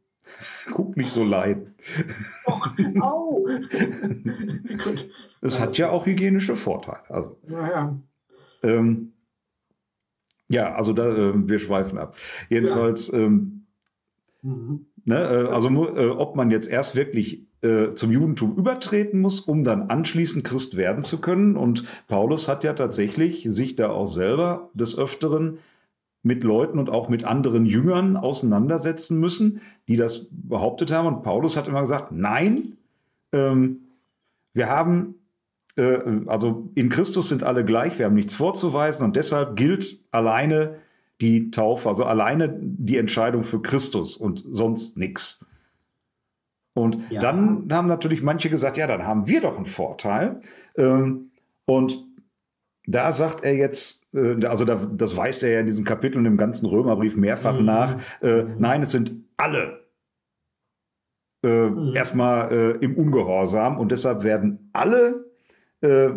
Guck 0.72 0.96
nicht 0.96 1.10
so 1.10 1.25
leid. 1.25 1.67
Och, 2.46 2.72
au! 3.01 3.46
Es 5.41 5.60
hat 5.60 5.77
ja 5.77 5.89
auch 5.89 6.05
hygienische 6.05 6.55
Vorteile. 6.55 7.03
Also, 7.10 7.38
naja. 7.46 8.00
Ähm, 8.63 9.12
ja, 10.48 10.74
also 10.74 10.93
da, 10.93 11.10
äh, 11.10 11.34
wir 11.36 11.60
schweifen 11.60 11.98
ab. 11.98 12.15
Jedenfalls, 12.48 13.12
ja. 13.12 13.20
ähm, 13.20 13.65
mhm. 14.41 14.86
ne, 15.03 15.17
äh, 15.17 15.48
also 15.50 15.67
äh, 15.67 16.08
ob 16.08 16.38
man 16.38 16.50
jetzt 16.50 16.70
erst 16.70 16.96
wirklich 16.96 17.46
äh, 17.63 17.93
zum 17.93 18.12
Judentum 18.12 18.58
übertreten 18.58 19.22
muss, 19.22 19.39
um 19.39 19.63
dann 19.63 19.84
anschließend 19.84 20.43
Christ 20.43 20.75
werden 20.75 21.03
zu 21.03 21.22
können. 21.22 21.55
Und 21.55 21.86
Paulus 22.10 22.50
hat 22.50 22.63
ja 22.65 22.74
tatsächlich 22.74 23.46
sich 23.48 23.77
da 23.77 23.89
auch 23.89 24.05
selber 24.05 24.70
des 24.74 24.98
Öfteren 24.98 25.60
mit 26.24 26.43
Leuten 26.43 26.77
und 26.77 26.89
auch 26.89 27.08
mit 27.08 27.24
anderen 27.24 27.65
Jüngern 27.65 28.17
auseinandersetzen 28.17 29.20
müssen, 29.20 29.62
die 29.88 29.96
das 29.96 30.27
behauptet 30.32 30.91
haben. 30.91 31.08
Und 31.08 31.24
Paulus 31.24 31.55
hat 31.55 31.67
immer 31.70 31.82
gesagt, 31.82 32.12
nein, 32.12 32.77
ähm, 33.32 33.79
wir 34.53 34.70
haben, 34.70 35.15
äh, 35.77 36.00
also 36.25 36.70
in 36.75 36.89
Christus 36.89 37.29
sind 37.29 37.43
alle 37.43 37.63
gleich, 37.63 37.98
wir 37.98 38.08
haben 38.08 38.15
nichts 38.15 38.34
vorzuweisen 38.34 39.05
und 39.05 39.15
deshalb 39.15 39.55
gilt 39.55 40.00
alleine 40.12 40.75
die 41.22 41.50
Taufe, 41.51 41.88
also 41.88 42.03
alleine 42.03 42.58
die 42.60 42.98
Entscheidung 42.98 43.43
für 43.43 43.62
Christus 43.62 44.17
und 44.17 44.43
sonst 44.51 44.98
nichts. 44.98 45.46
Und 46.74 47.00
ja. 47.12 47.22
dann 47.22 47.68
haben 47.72 47.88
natürlich 47.88 48.24
manche 48.24 48.50
gesagt, 48.50 48.77
ja, 48.77 48.88
dann 48.88 49.06
haben 49.06 49.27
wir 49.27 49.42
doch 49.42 49.56
einen 49.56 49.65
Vorteil. 49.65 50.42
Ähm, 50.75 51.32
und 51.65 51.98
da 52.86 53.12
sagt 53.12 53.44
er 53.44 53.56
jetzt, 53.56 54.13
äh, 54.15 54.46
also 54.46 54.65
da, 54.65 54.75
das 54.75 55.15
weist 55.15 55.44
er 55.44 55.51
ja 55.51 55.60
in 55.60 55.65
diesen 55.65 55.86
Kapiteln 55.86 56.25
im 56.25 56.38
ganzen 56.38 56.65
Römerbrief 56.65 57.15
mehrfach 57.15 57.60
mhm. 57.60 57.65
nach, 57.65 58.00
äh, 58.22 58.44
nein, 58.58 58.82
es 58.82 58.92
sind 58.92 59.12
alle 59.38 59.84
äh, 61.44 61.70
mhm. 61.70 61.96
erstmal 61.96 62.51
äh, 62.51 62.72
im 62.84 62.96
Ungehorsam 62.96 63.77
und 63.77 63.92
deshalb 63.92 64.24
werden 64.24 64.70
alle 64.74 65.25
äh, 65.82 66.10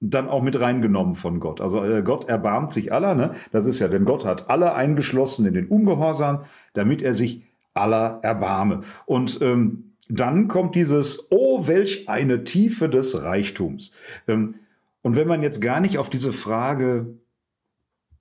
dann 0.00 0.28
auch 0.28 0.42
mit 0.42 0.58
reingenommen 0.58 1.14
von 1.14 1.38
Gott. 1.38 1.60
Also 1.60 1.84
äh, 1.84 2.02
Gott 2.02 2.28
erbarmt 2.28 2.72
sich 2.72 2.92
aller, 2.92 3.14
ne? 3.14 3.36
Das 3.52 3.66
ist 3.66 3.78
ja, 3.78 3.86
denn 3.86 4.04
Gott 4.04 4.24
hat 4.24 4.50
alle 4.50 4.74
eingeschlossen 4.74 5.46
in 5.46 5.54
den 5.54 5.68
Ungehorsam, 5.68 6.44
damit 6.72 7.02
er 7.02 7.14
sich 7.14 7.44
aller 7.72 8.18
erbarme. 8.22 8.80
Und 9.06 9.40
ähm, 9.40 9.91
dann 10.08 10.48
kommt 10.48 10.74
dieses, 10.74 11.28
oh, 11.30 11.66
welch 11.66 12.08
eine 12.08 12.44
Tiefe 12.44 12.88
des 12.88 13.22
Reichtums. 13.22 13.94
Ähm, 14.28 14.56
und 15.02 15.16
wenn 15.16 15.28
man 15.28 15.42
jetzt 15.42 15.60
gar 15.60 15.80
nicht 15.80 15.98
auf 15.98 16.10
diese 16.10 16.32
Frage 16.32 17.06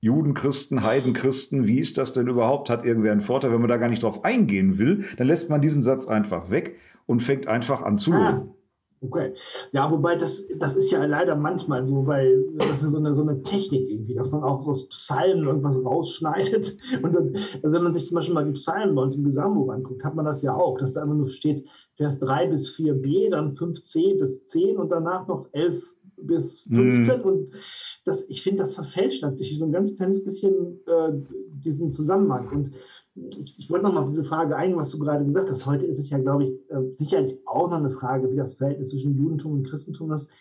Juden, 0.03 0.33
Christen, 0.33 0.81
Heiden, 0.83 1.13
Christen, 1.13 1.67
wie 1.67 1.77
ist 1.77 1.99
das 1.99 2.13
denn 2.13 2.27
überhaupt? 2.27 2.71
Hat 2.71 2.85
irgendwer 2.85 3.11
einen 3.11 3.21
Vorteil? 3.21 3.51
Wenn 3.51 3.61
man 3.61 3.69
da 3.69 3.77
gar 3.77 3.87
nicht 3.87 4.01
drauf 4.01 4.25
eingehen 4.25 4.79
will, 4.79 5.05
dann 5.17 5.27
lässt 5.27 5.51
man 5.51 5.61
diesen 5.61 5.83
Satz 5.83 6.07
einfach 6.07 6.49
weg 6.49 6.79
und 7.05 7.21
fängt 7.21 7.47
einfach 7.47 7.83
an 7.83 7.99
zu 7.99 8.13
ah, 8.13 8.47
Okay. 9.03 9.33
Ja, 9.71 9.89
wobei 9.89 10.15
das, 10.15 10.47
das 10.59 10.75
ist 10.75 10.91
ja 10.91 11.03
leider 11.03 11.35
manchmal 11.35 11.87
so, 11.87 12.05
weil 12.05 12.45
das 12.57 12.83
ist 12.83 12.91
so 12.91 12.99
eine, 12.99 13.13
so 13.15 13.23
eine 13.23 13.41
Technik 13.41 13.89
irgendwie, 13.89 14.13
dass 14.13 14.31
man 14.31 14.43
auch 14.43 14.61
so 14.61 14.69
aus 14.69 14.87
Psalmen 14.89 15.47
irgendwas 15.47 15.83
rausschneidet. 15.83 16.77
Und 17.01 17.13
dann, 17.15 17.35
also 17.63 17.75
wenn 17.75 17.83
man 17.83 17.93
sich 17.95 18.07
zum 18.07 18.15
Beispiel 18.15 18.35
mal 18.35 18.45
die 18.45 18.51
Psalmen 18.51 18.93
bei 18.93 19.01
uns 19.01 19.15
im 19.15 19.23
Gesamtbuch 19.23 19.73
anguckt, 19.73 20.03
hat 20.03 20.13
man 20.13 20.25
das 20.25 20.43
ja 20.43 20.55
auch, 20.55 20.77
dass 20.77 20.93
da 20.93 21.01
immer 21.01 21.15
nur 21.15 21.29
steht 21.29 21.67
Vers 21.95 22.19
3 22.19 22.47
bis 22.47 22.75
4b, 22.75 23.31
dann 23.31 23.55
5c 23.55 24.19
bis 24.19 24.45
10 24.45 24.77
und 24.77 24.89
danach 24.89 25.27
noch 25.27 25.47
11 25.51 25.83
bis 26.25 26.61
15 26.63 27.19
mhm. 27.19 27.25
und 27.25 27.51
das, 28.05 28.27
ich 28.29 28.41
finde, 28.41 28.63
das 28.63 28.75
verfälscht 28.75 29.23
natürlich 29.23 29.57
so 29.57 29.65
ein 29.65 29.71
ganz 29.71 29.95
kleines 29.95 30.23
bisschen 30.23 30.79
äh, 30.87 31.11
diesen 31.51 31.91
Zusammenhang. 31.91 32.49
Und 32.49 32.71
ich, 33.15 33.59
ich 33.59 33.69
wollte 33.69 33.85
nochmal 33.85 34.03
auf 34.03 34.09
diese 34.09 34.23
Frage 34.23 34.55
eingehen, 34.55 34.79
was 34.79 34.91
du 34.91 34.99
gerade 34.99 35.25
gesagt 35.25 35.49
hast. 35.49 35.65
Heute 35.65 35.85
ist 35.85 35.99
es 35.99 36.09
ja, 36.09 36.17
glaube 36.17 36.45
ich, 36.45 36.51
äh, 36.69 36.81
sicherlich 36.95 37.37
auch 37.45 37.69
noch 37.69 37.77
eine 37.77 37.91
Frage, 37.91 38.31
wie 38.31 38.37
das 38.37 38.55
Verhältnis 38.55 38.89
zwischen 38.89 39.17
Judentum 39.17 39.53
und 39.53 39.67
Christentum 39.67 40.11
ist. 40.13 40.31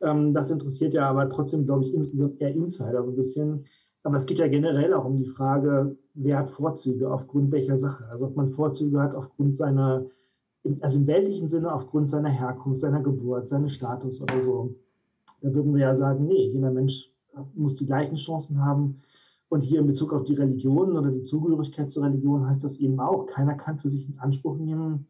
Ähm, 0.00 0.34
das 0.34 0.50
interessiert 0.50 0.94
ja 0.94 1.08
aber 1.08 1.28
trotzdem, 1.28 1.64
glaube 1.64 1.84
ich, 1.84 1.94
insgesamt 1.94 2.40
eher 2.40 2.54
Insider 2.54 3.02
so 3.02 3.10
ein 3.10 3.16
bisschen. 3.16 3.66
Aber 4.02 4.16
es 4.16 4.26
geht 4.26 4.38
ja 4.38 4.48
generell 4.48 4.94
auch 4.94 5.04
um 5.04 5.16
die 5.16 5.26
Frage, 5.26 5.96
wer 6.14 6.38
hat 6.38 6.50
Vorzüge 6.50 7.10
aufgrund 7.10 7.50
welcher 7.52 7.78
Sache? 7.78 8.06
Also 8.10 8.26
ob 8.26 8.36
man 8.36 8.52
Vorzüge 8.52 9.00
hat 9.00 9.14
aufgrund 9.14 9.56
seiner, 9.56 10.06
also 10.80 10.98
im 10.98 11.06
weltlichen 11.06 11.48
Sinne 11.48 11.72
aufgrund 11.72 12.08
seiner 12.08 12.30
Herkunft, 12.30 12.80
seiner 12.80 13.02
Geburt, 13.02 13.48
seines 13.48 13.72
Status 13.72 14.22
oder 14.22 14.40
so. 14.40 14.76
Da 15.40 15.52
würden 15.54 15.74
wir 15.74 15.82
ja 15.82 15.94
sagen, 15.94 16.26
nee, 16.26 16.48
jeder 16.48 16.70
Mensch 16.70 17.10
muss 17.54 17.76
die 17.76 17.86
gleichen 17.86 18.16
Chancen 18.16 18.64
haben. 18.64 19.00
Und 19.48 19.62
hier 19.62 19.80
in 19.80 19.86
Bezug 19.86 20.12
auf 20.12 20.24
die 20.24 20.34
Religion 20.34 20.96
oder 20.96 21.10
die 21.10 21.22
Zugehörigkeit 21.22 21.90
zur 21.90 22.04
Religion 22.04 22.46
heißt 22.46 22.62
das 22.62 22.76
eben 22.78 23.00
auch, 23.00 23.26
keiner 23.26 23.54
kann 23.54 23.78
für 23.78 23.88
sich 23.88 24.08
in 24.08 24.18
Anspruch 24.18 24.58
nehmen, 24.58 25.06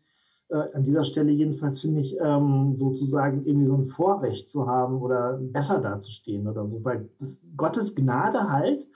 äh, 0.48 0.62
an 0.74 0.84
dieser 0.84 1.04
Stelle 1.04 1.32
jedenfalls 1.32 1.80
finde 1.80 2.00
ich, 2.00 2.16
ähm, 2.20 2.76
sozusagen 2.76 3.44
irgendwie 3.44 3.66
so 3.66 3.74
ein 3.74 3.86
Vorrecht 3.86 4.48
zu 4.48 4.66
haben 4.66 5.02
oder 5.02 5.38
besser 5.42 5.80
dazustehen 5.80 6.46
oder 6.46 6.66
so, 6.66 6.84
weil 6.84 7.08
das, 7.18 7.42
Gottes 7.56 7.94
Gnade 7.94 8.50
halt 8.50 8.86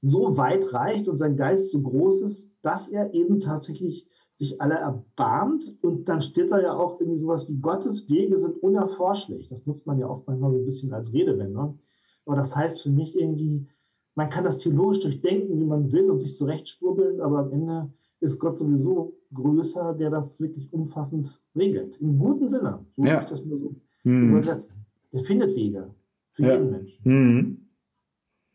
so 0.00 0.36
weit 0.36 0.72
reicht 0.74 1.08
und 1.08 1.16
sein 1.16 1.36
Geist 1.36 1.70
so 1.72 1.80
groß 1.82 2.22
ist, 2.22 2.54
dass 2.62 2.88
er 2.88 3.14
eben 3.14 3.40
tatsächlich 3.40 4.08
sich 4.34 4.60
alle 4.60 4.74
erbarmt 4.74 5.74
und 5.82 6.08
dann 6.08 6.22
steht 6.22 6.50
da 6.50 6.60
ja 6.60 6.74
auch 6.74 7.00
irgendwie 7.00 7.20
sowas 7.20 7.48
wie 7.48 7.58
Gottes 7.58 8.08
Wege 8.08 8.38
sind 8.38 8.62
unerforschlich. 8.62 9.48
Das 9.48 9.66
nutzt 9.66 9.86
man 9.86 9.98
ja 9.98 10.08
oft 10.08 10.26
manchmal 10.26 10.52
so 10.52 10.58
ein 10.58 10.64
bisschen 10.64 10.92
als 10.92 11.12
Redewendung. 11.12 11.78
Aber 12.24 12.36
das 12.36 12.56
heißt 12.56 12.82
für 12.82 12.90
mich 12.90 13.18
irgendwie, 13.18 13.66
man 14.14 14.30
kann 14.30 14.44
das 14.44 14.58
theologisch 14.58 15.00
durchdenken, 15.00 15.60
wie 15.60 15.64
man 15.64 15.92
will 15.92 16.10
und 16.10 16.20
sich 16.20 16.34
zurechtschwurbeln, 16.34 17.20
aber 17.20 17.40
am 17.40 17.52
Ende 17.52 17.92
ist 18.20 18.38
Gott 18.38 18.56
sowieso 18.56 19.14
größer, 19.34 19.94
der 19.94 20.10
das 20.10 20.40
wirklich 20.40 20.72
umfassend 20.72 21.40
regelt. 21.56 22.00
Im 22.00 22.18
guten 22.18 22.48
Sinne, 22.48 22.84
so 22.96 23.04
ja. 23.04 23.22
ich 23.22 23.28
das 23.28 23.44
nur 23.44 23.58
so 23.58 23.74
hm. 24.04 24.30
übersetzen. 24.30 24.74
Der 25.12 25.20
findet 25.24 25.54
Wege 25.54 25.90
für 26.32 26.42
ja. 26.42 26.52
jeden 26.52 26.70
Menschen. 26.70 27.00
Mhm. 27.04 27.58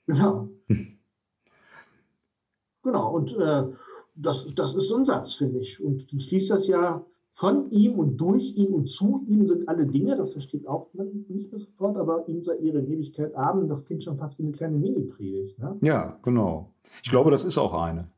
Genau. 0.07 0.49
genau, 2.83 3.15
und 3.15 3.35
äh, 3.35 3.67
das, 4.17 4.53
das 4.55 4.75
ist 4.75 4.89
so 4.89 4.97
ein 4.97 5.05
Satz, 5.05 5.33
finde 5.33 5.59
ich. 5.59 5.81
Und 5.81 6.11
dann 6.11 6.19
schließt 6.19 6.51
das 6.51 6.67
ja 6.67 7.05
von 7.31 7.69
ihm 7.69 7.99
und 7.99 8.17
durch 8.17 8.55
ihn 8.55 8.73
und 8.73 8.89
zu 8.89 9.23
ihm 9.27 9.45
sind 9.45 9.69
alle 9.69 9.85
Dinge. 9.85 10.15
Das 10.15 10.31
versteht 10.31 10.67
auch 10.67 10.87
man 10.93 11.25
nicht 11.29 11.51
sofort, 11.51 11.95
aber 11.97 12.27
ihm 12.27 12.41
sei 12.41 12.55
ihre 12.57 12.81
Ewigkeit 12.81 13.35
Abend. 13.35 13.69
Das 13.69 13.85
klingt 13.85 14.03
schon 14.03 14.17
fast 14.17 14.39
wie 14.39 14.43
eine 14.43 14.51
kleine 14.53 14.77
Mini-Predigt. 14.77 15.59
Ne? 15.59 15.77
Ja, 15.81 16.17
genau. 16.23 16.73
Ich 17.03 17.11
glaube, 17.11 17.29
das 17.29 17.45
ist 17.45 17.57
auch 17.57 17.73
eine. 17.73 18.09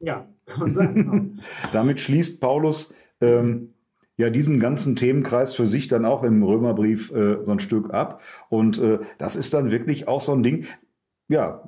Ja, 0.00 0.28
kann 0.44 0.60
man 0.60 0.74
sagen. 0.74 0.94
Genau. 0.94 1.42
Damit 1.72 1.98
schließt 2.00 2.40
Paulus 2.40 2.94
ähm, 3.22 3.72
ja 4.18 4.28
diesen 4.28 4.60
ganzen 4.60 4.96
Themenkreis 4.96 5.54
für 5.54 5.66
sich 5.66 5.88
dann 5.88 6.04
auch 6.04 6.22
im 6.22 6.42
Römerbrief 6.42 7.10
äh, 7.12 7.42
so 7.42 7.52
ein 7.52 7.60
Stück 7.60 7.94
ab. 7.94 8.20
Und 8.50 8.78
äh, 8.78 8.98
das 9.18 9.36
ist 9.36 9.54
dann 9.54 9.70
wirklich 9.70 10.08
auch 10.08 10.20
so 10.20 10.32
ein 10.32 10.42
Ding. 10.42 10.66
Ja, 11.28 11.66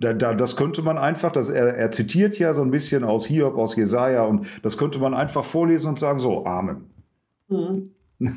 da, 0.00 0.14
da, 0.14 0.34
das 0.34 0.56
könnte 0.56 0.82
man 0.82 0.98
einfach, 0.98 1.30
das, 1.30 1.50
er, 1.50 1.76
er 1.76 1.90
zitiert 1.90 2.38
ja 2.38 2.54
so 2.54 2.62
ein 2.62 2.70
bisschen 2.70 3.04
aus 3.04 3.26
Hiob, 3.26 3.56
aus 3.56 3.76
Jesaja, 3.76 4.24
und 4.24 4.46
das 4.62 4.78
könnte 4.78 4.98
man 4.98 5.14
einfach 5.14 5.44
vorlesen 5.44 5.88
und 5.88 5.98
sagen: 5.98 6.18
So, 6.18 6.46
Amen. 6.46 6.86
Mhm. 7.48 7.90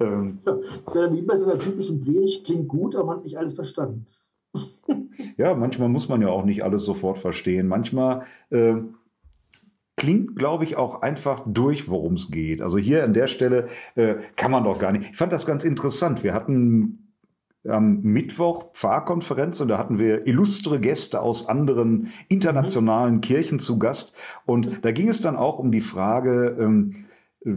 ähm, 0.00 0.38
das 0.44 0.94
wäre 0.94 1.12
wie 1.12 1.22
bei 1.22 1.36
so 1.36 1.50
einer 1.50 1.58
typischen 1.58 2.02
Predigt, 2.02 2.44
klingt 2.44 2.68
gut, 2.68 2.94
aber 2.94 3.06
man 3.06 3.16
hat 3.16 3.24
nicht 3.24 3.38
alles 3.38 3.54
verstanden. 3.54 4.06
ja, 5.38 5.54
manchmal 5.54 5.88
muss 5.88 6.08
man 6.08 6.20
ja 6.20 6.28
auch 6.28 6.44
nicht 6.44 6.62
alles 6.62 6.84
sofort 6.84 7.18
verstehen. 7.18 7.68
Manchmal 7.68 8.26
äh, 8.50 8.74
klingt, 9.96 10.36
glaube 10.36 10.64
ich, 10.64 10.76
auch 10.76 11.00
einfach 11.00 11.42
durch, 11.46 11.88
worum 11.88 12.14
es 12.14 12.30
geht. 12.30 12.60
Also 12.60 12.76
hier 12.76 13.04
an 13.04 13.14
der 13.14 13.28
Stelle 13.28 13.68
äh, 13.94 14.16
kann 14.36 14.50
man 14.50 14.64
doch 14.64 14.78
gar 14.78 14.92
nicht. 14.92 15.10
Ich 15.10 15.16
fand 15.16 15.32
das 15.32 15.46
ganz 15.46 15.64
interessant. 15.64 16.22
Wir 16.22 16.34
hatten 16.34 17.01
am 17.68 18.02
Mittwoch 18.02 18.72
Pfarrkonferenz 18.72 19.60
und 19.60 19.68
da 19.68 19.78
hatten 19.78 19.98
wir 19.98 20.26
illustre 20.26 20.80
Gäste 20.80 21.20
aus 21.20 21.48
anderen 21.48 22.08
internationalen 22.28 23.16
mhm. 23.16 23.20
Kirchen 23.20 23.58
zu 23.58 23.78
Gast. 23.78 24.16
Und 24.46 24.80
da 24.82 24.90
ging 24.90 25.08
es 25.08 25.20
dann 25.20 25.36
auch 25.36 25.58
um 25.58 25.70
die 25.70 25.80
Frage, 25.80 26.56
ähm, 26.58 27.06
äh, 27.44 27.52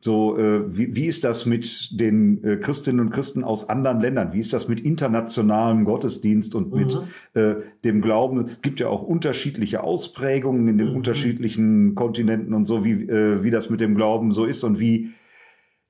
so, 0.00 0.38
äh, 0.38 0.76
wie, 0.76 0.94
wie 0.94 1.06
ist 1.06 1.24
das 1.24 1.46
mit 1.46 1.98
den 1.98 2.44
äh, 2.44 2.56
Christinnen 2.58 3.00
und 3.00 3.10
Christen 3.10 3.42
aus 3.42 3.68
anderen 3.68 4.00
Ländern? 4.00 4.32
Wie 4.32 4.38
ist 4.38 4.52
das 4.52 4.68
mit 4.68 4.78
internationalem 4.78 5.84
Gottesdienst 5.84 6.54
und 6.54 6.72
mhm. 6.72 6.78
mit 6.78 7.00
äh, 7.34 7.54
dem 7.82 8.02
Glauben? 8.02 8.46
Es 8.46 8.60
gibt 8.60 8.78
ja 8.78 8.88
auch 8.88 9.02
unterschiedliche 9.02 9.82
Ausprägungen 9.82 10.68
in 10.68 10.78
den 10.78 10.90
mhm. 10.90 10.96
unterschiedlichen 10.96 11.94
Kontinenten 11.94 12.54
und 12.54 12.66
so, 12.66 12.84
wie, 12.84 12.92
äh, 12.92 13.42
wie 13.42 13.50
das 13.50 13.70
mit 13.70 13.80
dem 13.80 13.94
Glauben 13.94 14.32
so 14.32 14.44
ist 14.44 14.62
und 14.64 14.78
wie 14.78 15.10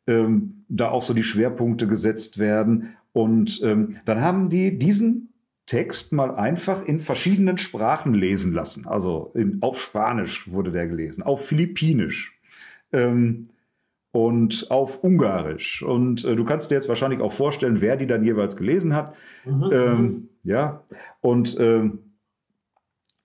ähm, 0.07 0.65
da 0.69 0.91
auch 0.91 1.03
so 1.03 1.13
die 1.13 1.23
Schwerpunkte 1.23 1.87
gesetzt 1.87 2.39
werden. 2.39 2.97
Und 3.17 3.63
ähm, 3.65 3.97
dann 4.05 4.21
haben 4.21 4.51
die 4.51 4.79
diesen 4.79 5.33
Text 5.65 6.13
mal 6.13 6.35
einfach 6.35 6.85
in 6.85 7.01
verschiedenen 7.01 7.57
Sprachen 7.57 8.13
lesen 8.13 8.53
lassen. 8.53 8.87
Also 8.87 9.33
in, 9.35 9.57
auf 9.63 9.81
Spanisch 9.81 10.53
wurde 10.53 10.71
der 10.71 10.87
gelesen, 10.87 11.23
auf 11.23 11.47
Philippinisch 11.47 12.39
ähm, 12.93 13.47
und 14.13 14.71
auf 14.71 15.03
Ungarisch. 15.03 15.83
Und 15.83 16.27
äh, 16.27 16.37
du 16.37 16.45
kannst 16.45 16.71
dir 16.71 16.75
jetzt 16.75 16.91
wahrscheinlich 16.91 17.23
auch 17.23 17.33
vorstellen, 17.33 17.81
wer 17.81 17.97
die 17.97 18.07
dann 18.07 18.23
jeweils 18.23 18.55
gelesen 18.55 18.95
hat. 18.95 19.15
Mhm. 19.47 19.71
Ähm, 19.73 20.29
ja, 20.43 20.83
und 21.23 21.59
ähm, 21.59 22.01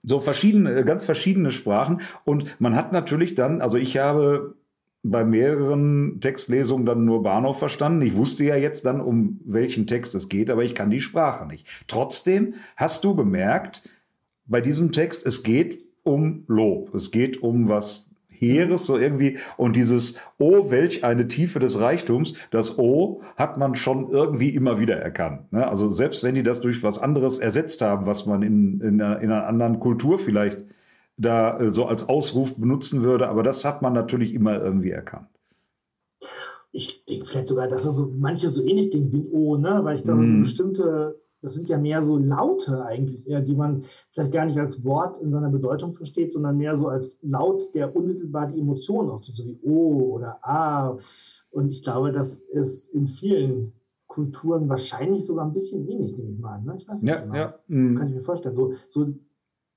so 0.04 0.22
verschiedene, 0.22 0.86
ganz 0.86 1.04
verschiedene 1.04 1.52
Sprachen. 1.52 2.00
Und 2.24 2.62
man 2.62 2.78
hat 2.78 2.94
natürlich 2.94 3.36
dann, 3.36 3.62
also 3.62 3.76
ich 3.76 3.98
habe 3.98 4.56
bei 5.04 5.24
mehreren 5.24 6.20
Textlesungen 6.22 6.86
dann 6.86 7.06
nur 7.06 7.24
Bahnhof 7.24 7.60
verstanden. 7.60 8.04
Ich 8.04 8.16
wusste 8.16 8.46
ja 8.46 8.56
jetzt 8.56 8.86
dann, 8.86 9.02
um 9.02 9.40
welchen 9.46 9.88
Text 9.88 10.14
es 10.14 10.30
geht, 10.30 10.50
aber 10.50 10.64
ich 10.64 10.76
kann 10.76 10.92
die 10.92 11.02
Sprache 11.02 11.48
nicht. 11.48 11.68
Trotzdem 11.88 12.56
hast 12.76 13.04
du 13.04 13.16
bemerkt, 13.16 13.90
bei 14.46 14.62
diesem 14.62 14.92
Text, 14.92 15.26
es 15.26 15.44
geht 15.44 15.86
um 16.04 16.44
Lob. 16.48 16.94
Es 16.94 17.12
geht 17.12 17.42
um 17.42 17.68
was 17.68 18.12
Heeres, 18.28 18.86
so 18.86 18.98
irgendwie. 18.98 19.38
Und 19.56 19.76
dieses 19.76 20.20
Oh, 20.38 20.72
welch 20.72 21.04
eine 21.04 21.28
Tiefe 21.28 21.60
des 21.60 21.80
Reichtums, 21.80 22.34
das 22.50 22.78
O 22.78 23.22
hat 23.38 23.58
man 23.58 23.76
schon 23.76 24.10
irgendwie 24.10 24.50
immer 24.50 24.80
wieder 24.80 24.98
erkannt. 24.98 25.54
Ne? 25.54 25.68
Also 25.68 25.92
selbst 25.92 26.24
wenn 26.24 26.36
die 26.36 26.44
das 26.44 26.60
durch 26.60 26.84
was 26.84 27.00
anderes 27.00 27.40
ersetzt 27.40 27.82
haben, 27.82 28.06
was 28.06 28.26
man 28.26 28.42
in, 28.42 28.82
in, 28.82 29.02
einer, 29.02 29.22
in 29.22 29.32
einer 29.32 29.48
anderen 29.48 29.80
Kultur 29.80 30.20
vielleicht 30.20 30.66
da 31.18 31.60
äh, 31.60 31.70
so 31.70 31.86
als 31.86 32.10
Ausruf 32.10 32.56
benutzen 32.56 33.04
würde, 33.04 33.28
aber 33.28 33.44
das 33.44 33.66
hat 33.66 33.82
man 33.82 33.94
natürlich 33.94 34.34
immer 34.34 34.62
irgendwie 34.62 34.92
erkannt. 34.92 35.28
Ich 36.72 37.04
denke 37.06 37.26
vielleicht 37.26 37.48
sogar, 37.48 37.68
dass 37.68 37.86
er 37.86 37.92
so 37.92 38.12
manche 38.18 38.50
so 38.50 38.64
ähnlich 38.64 38.92
denken 38.92 39.12
wie 39.12 39.28
O, 39.32 39.58
ne? 39.58 39.82
weil 39.84 39.98
ich 39.98 40.04
da 40.04 40.16
mm. 40.16 40.22
so 40.22 40.34
mhm. 40.34 40.42
bestimmte 40.42 41.22
das 41.42 41.56
sind 41.56 41.70
ja 41.70 41.78
mehr 41.78 42.04
so 42.04 42.18
Laute 42.18 42.86
eigentlich, 42.86 43.28
eher, 43.28 43.42
die 43.42 43.56
man 43.56 43.84
vielleicht 44.12 44.32
gar 44.32 44.46
nicht 44.46 44.60
als 44.60 44.84
Wort 44.86 45.18
in 45.18 45.32
seiner 45.32 45.50
Bedeutung 45.50 45.94
versteht, 45.94 46.32
sondern 46.32 46.58
mehr 46.58 46.78
so 46.78 46.88
als 46.88 47.18
Laut, 47.24 47.74
der 47.74 47.96
unmittelbar 47.96 48.48
die 48.48 48.60
Emotionen 48.60 49.10
auch 49.10 49.24
so 49.24 49.44
wie 49.44 49.60
O 49.64 50.14
oder 50.14 50.40
A. 50.48 50.98
Und 51.50 51.72
ich 51.72 51.84
glaube, 51.84 52.12
das 52.12 52.40
ist 52.40 52.94
in 52.94 53.08
vielen 53.08 53.74
Kulturen 54.08 54.70
wahrscheinlich 54.70 55.26
sogar 55.26 55.46
ein 55.46 55.54
bisschen 55.54 55.88
ähnlich, 55.90 56.16
nehme 56.16 56.32
ich 56.32 56.40
mal 56.40 56.56
an. 56.56 56.66
Ne? 56.66 56.76
Ich 56.78 56.88
weiß 56.88 57.02
nicht 57.02 57.10
ja, 57.10 57.22
genau. 57.22 57.36
Ja. 57.36 57.60
Mhm. 57.68 57.98
Kann 57.98 58.08
ich 58.10 58.16
mir 58.16 58.24
vorstellen. 58.24 58.56
So, 58.56 58.74
so 58.90 59.08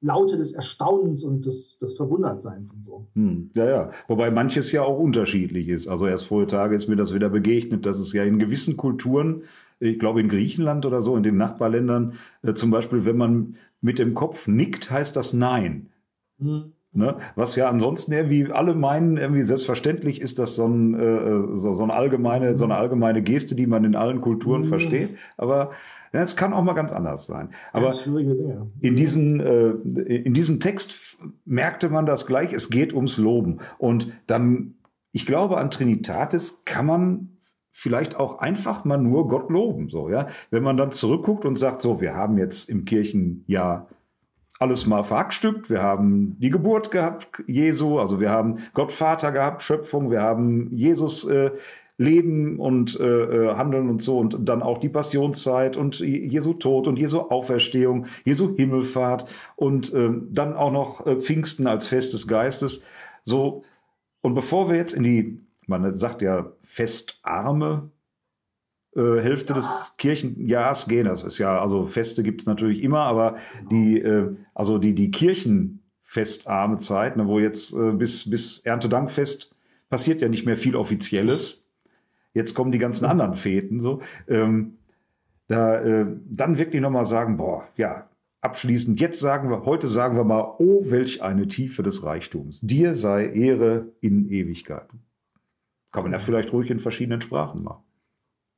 Laute 0.04 0.36
des 0.36 0.52
Erstaunens 0.52 1.24
und 1.24 1.46
des, 1.46 1.78
des 1.78 1.96
Verwundertseins 1.96 2.70
und 2.70 2.84
so. 2.84 3.06
Hm, 3.14 3.50
ja, 3.54 3.64
ja. 3.64 3.90
Wobei 4.06 4.30
manches 4.30 4.70
ja 4.70 4.82
auch 4.82 4.98
unterschiedlich 4.98 5.68
ist. 5.68 5.88
Also 5.88 6.06
erst 6.06 6.26
vor 6.26 6.46
Tage 6.46 6.74
ist 6.74 6.88
mir 6.88 6.96
das 6.96 7.14
wieder 7.14 7.30
begegnet, 7.30 7.86
dass 7.86 7.98
es 7.98 8.12
ja 8.12 8.24
in 8.24 8.38
gewissen 8.38 8.76
Kulturen 8.76 9.42
ich 9.80 9.98
glaube 9.98 10.20
in 10.20 10.28
Griechenland 10.28 10.86
oder 10.86 11.00
so, 11.00 11.16
in 11.16 11.22
den 11.22 11.36
Nachbarländern, 11.36 12.14
äh, 12.42 12.54
zum 12.54 12.70
Beispiel, 12.70 13.04
wenn 13.04 13.16
man 13.16 13.56
mit 13.80 13.98
dem 13.98 14.14
Kopf 14.14 14.46
nickt, 14.46 14.90
heißt 14.90 15.16
das 15.16 15.32
Nein. 15.32 15.90
Mhm. 16.38 16.72
Ne? 16.92 17.16
Was 17.34 17.56
ja 17.56 17.68
ansonsten 17.68 18.12
irgendwie 18.12 18.52
alle 18.52 18.74
meinen, 18.74 19.16
irgendwie 19.16 19.42
selbstverständlich 19.42 20.20
ist 20.20 20.38
das 20.38 20.54
so, 20.54 20.66
ein, 20.66 20.94
äh, 20.94 21.56
so, 21.56 21.74
so, 21.74 21.82
eine 21.82 21.92
allgemeine, 21.92 22.56
so 22.56 22.64
eine 22.64 22.76
allgemeine 22.76 23.20
Geste, 23.20 23.56
die 23.56 23.66
man 23.66 23.84
in 23.84 23.96
allen 23.96 24.20
Kulturen 24.20 24.62
mhm. 24.62 24.66
versteht. 24.66 25.10
Aber 25.36 25.72
ja, 26.14 26.20
es 26.20 26.36
kann 26.36 26.52
auch 26.52 26.62
mal 26.62 26.74
ganz 26.74 26.92
anders 26.92 27.26
sein. 27.26 27.50
Aber 27.72 27.92
in, 28.80 28.94
diesen, 28.94 29.40
äh, 29.40 29.70
in 29.70 30.32
diesem 30.32 30.60
Text 30.60 31.18
merkte 31.44 31.88
man 31.88 32.06
das 32.06 32.26
gleich, 32.26 32.52
es 32.52 32.70
geht 32.70 32.92
ums 32.92 33.18
Loben. 33.18 33.58
Und 33.78 34.12
dann, 34.28 34.74
ich 35.10 35.26
glaube, 35.26 35.58
an 35.58 35.72
Trinitatis 35.72 36.62
kann 36.64 36.86
man 36.86 37.28
vielleicht 37.72 38.14
auch 38.14 38.38
einfach 38.38 38.84
mal 38.84 38.96
nur 38.96 39.26
Gott 39.26 39.50
loben. 39.50 39.88
So, 39.88 40.08
ja? 40.08 40.28
Wenn 40.52 40.62
man 40.62 40.76
dann 40.76 40.92
zurückguckt 40.92 41.44
und 41.44 41.58
sagt, 41.58 41.82
so, 41.82 42.00
wir 42.00 42.14
haben 42.14 42.38
jetzt 42.38 42.70
im 42.70 42.84
Kirchenjahr 42.84 43.88
alles 44.60 44.86
mal 44.86 45.02
verhackstückt. 45.02 45.68
Wir 45.68 45.82
haben 45.82 46.38
die 46.38 46.50
Geburt 46.50 46.92
gehabt, 46.92 47.42
Jesu, 47.48 47.98
also 47.98 48.20
wir 48.20 48.30
haben 48.30 48.58
Gott 48.72 48.92
Vater 48.92 49.32
gehabt, 49.32 49.64
Schöpfung, 49.64 50.12
wir 50.12 50.22
haben 50.22 50.70
Jesus 50.72 51.28
äh, 51.28 51.50
Leben 51.96 52.58
und 52.58 52.98
äh, 52.98 53.04
äh 53.04 53.54
Handeln 53.54 53.88
und 53.88 54.02
so 54.02 54.18
und 54.18 54.48
dann 54.48 54.62
auch 54.62 54.78
die 54.78 54.88
Passionszeit 54.88 55.76
und 55.76 56.00
Jesu 56.00 56.54
Tod 56.54 56.88
und 56.88 56.98
Jesu 56.98 57.20
Auferstehung, 57.20 58.06
Jesu 58.24 58.56
Himmelfahrt 58.56 59.28
und 59.56 59.92
äh, 59.94 60.10
dann 60.30 60.54
auch 60.54 60.72
noch 60.72 61.06
äh, 61.06 61.16
Pfingsten 61.16 61.66
als 61.66 61.86
Fest 61.86 62.12
des 62.12 62.26
Geistes. 62.26 62.84
So, 63.22 63.62
und 64.22 64.34
bevor 64.34 64.68
wir 64.68 64.76
jetzt 64.76 64.92
in 64.92 65.02
die 65.02 65.44
man 65.66 65.96
sagt 65.96 66.22
ja 66.22 66.52
festarme 66.62 67.90
äh, 68.96 69.20
Hälfte 69.20 69.54
des 69.54 69.94
Kirchenjahrs 69.98 70.86
gehen. 70.88 71.06
Das 71.06 71.24
ist 71.24 71.38
ja, 71.38 71.60
also 71.60 71.86
Feste 71.86 72.22
gibt 72.22 72.42
es 72.42 72.46
natürlich 72.46 72.82
immer, 72.82 73.00
aber 73.00 73.36
die, 73.70 73.98
äh, 73.98 74.34
also 74.54 74.78
die, 74.78 74.94
die 74.94 75.10
Kirchenfestarme 75.10 76.78
Zeit, 76.78 77.16
ne, 77.16 77.26
wo 77.26 77.38
jetzt 77.38 77.74
äh, 77.74 77.92
bis, 77.92 78.28
bis 78.28 78.60
Erntedankfest 78.60 79.54
passiert 79.90 80.20
ja 80.20 80.28
nicht 80.28 80.46
mehr 80.46 80.56
viel 80.56 80.76
Offizielles. 80.76 81.63
Jetzt 82.34 82.54
kommen 82.54 82.72
die 82.72 82.78
ganzen 82.78 83.06
anderen 83.06 83.34
Feten 83.34 83.80
so. 83.80 84.02
Ähm, 84.28 84.74
da 85.46 85.80
äh, 85.80 86.06
dann 86.26 86.58
wirklich 86.58 86.82
nochmal 86.82 87.04
sagen, 87.04 87.36
boah, 87.36 87.66
ja, 87.76 88.08
abschließend, 88.40 89.00
jetzt 89.00 89.20
sagen 89.20 89.50
wir, 89.50 89.64
heute 89.64 89.88
sagen 89.88 90.16
wir 90.16 90.24
mal, 90.24 90.54
oh, 90.58 90.82
welch 90.90 91.22
eine 91.22 91.48
Tiefe 91.48 91.82
des 91.82 92.04
Reichtums. 92.04 92.60
Dir 92.60 92.94
sei 92.94 93.28
Ehre 93.28 93.86
in 94.00 94.28
Ewigkeit. 94.30 94.88
Kann 95.92 96.02
man 96.02 96.12
ja 96.12 96.18
vielleicht 96.18 96.52
ruhig 96.52 96.70
in 96.70 96.78
verschiedenen 96.78 97.20
Sprachen 97.20 97.62
machen. 97.62 97.82